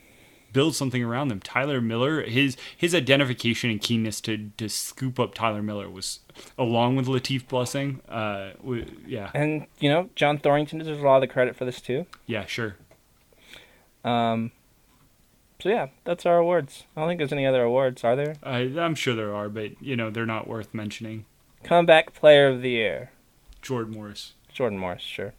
[0.54, 1.40] build something around them.
[1.42, 6.20] Tyler Miller, his his identification and keenness to to scoop up Tyler Miller was
[6.58, 8.00] along with Latif Blessing.
[8.08, 11.66] Uh, w- yeah, And you know, John Thorrington deserves a lot of the credit for
[11.66, 12.06] this too.
[12.26, 12.76] yeah, sure.
[14.04, 14.52] Um,
[15.62, 16.84] so yeah, that's our awards.
[16.96, 18.36] I don't think there's any other awards, are there?
[18.44, 21.26] I, I'm sure there are, but you know they're not worth mentioning.
[21.64, 23.12] Comeback Player of the Year,
[23.62, 24.34] Jordan Morris.
[24.54, 25.34] Jordan Morris, sure.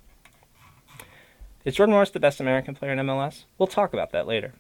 [1.64, 3.44] Is Jordan Morris the best American player in MLS?
[3.58, 4.54] We'll talk about that later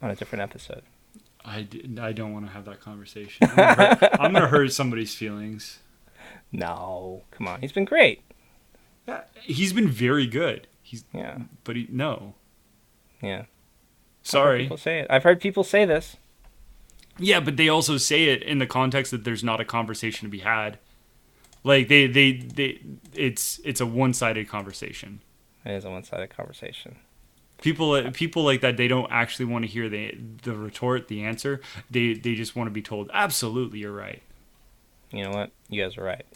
[0.00, 0.82] on a different episode.
[1.44, 3.48] I, d- I don't want to have that conversation.
[3.50, 5.80] I'm gonna, hurt, I'm gonna hurt somebody's feelings.
[6.52, 8.22] No, come on, he's been great.
[9.06, 10.68] Yeah, he's been very good.
[10.82, 12.34] He's Yeah, but he no.
[13.20, 13.44] yeah.
[14.24, 14.62] I've Sorry.
[14.62, 15.06] people say it.
[15.10, 16.16] I've heard people say this.
[17.18, 20.30] Yeah, but they also say it in the context that there's not a conversation to
[20.30, 20.78] be had.
[21.62, 22.80] Like they they they
[23.14, 25.20] it's it's a one-sided conversation.
[25.64, 26.96] It is a one-sided conversation.
[27.62, 31.60] People people like that they don't actually want to hear the the retort, the answer.
[31.90, 34.22] They they just want to be told, "Absolutely, you're right."
[35.10, 35.52] You know what?
[35.68, 36.26] You guys are right.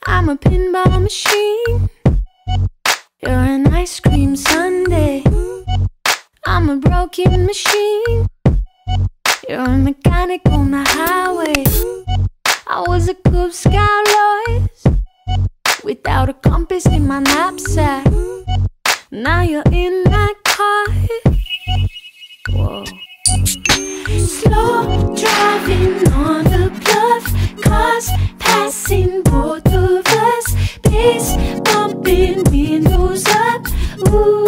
[0.08, 1.90] I'm a pinball machine.
[3.22, 5.22] You're an ice cream sundae.
[6.46, 8.26] I'm a broken machine.
[9.48, 11.64] You're a mechanic on the highway.
[12.66, 14.06] I was a Cub Scout
[14.48, 14.88] loist
[15.84, 18.06] without a compass in my knapsack.
[19.10, 21.35] Now you're in that car.
[22.48, 22.84] Whoa.
[24.24, 27.24] Slow driving on the bluff,
[27.62, 30.54] cars passing both of us.
[30.82, 31.34] Bass
[31.64, 33.66] bumping, windows up.
[34.08, 34.46] Ooh,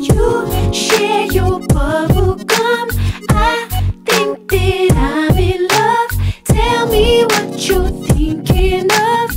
[0.00, 2.88] you share your bubble gum.
[3.30, 3.68] I
[4.04, 6.10] think that I'm in love.
[6.44, 9.30] Tell me what you're thinking of.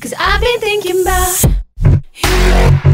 [0.00, 1.44] Cause I've been thinking about.
[2.24, 2.93] I've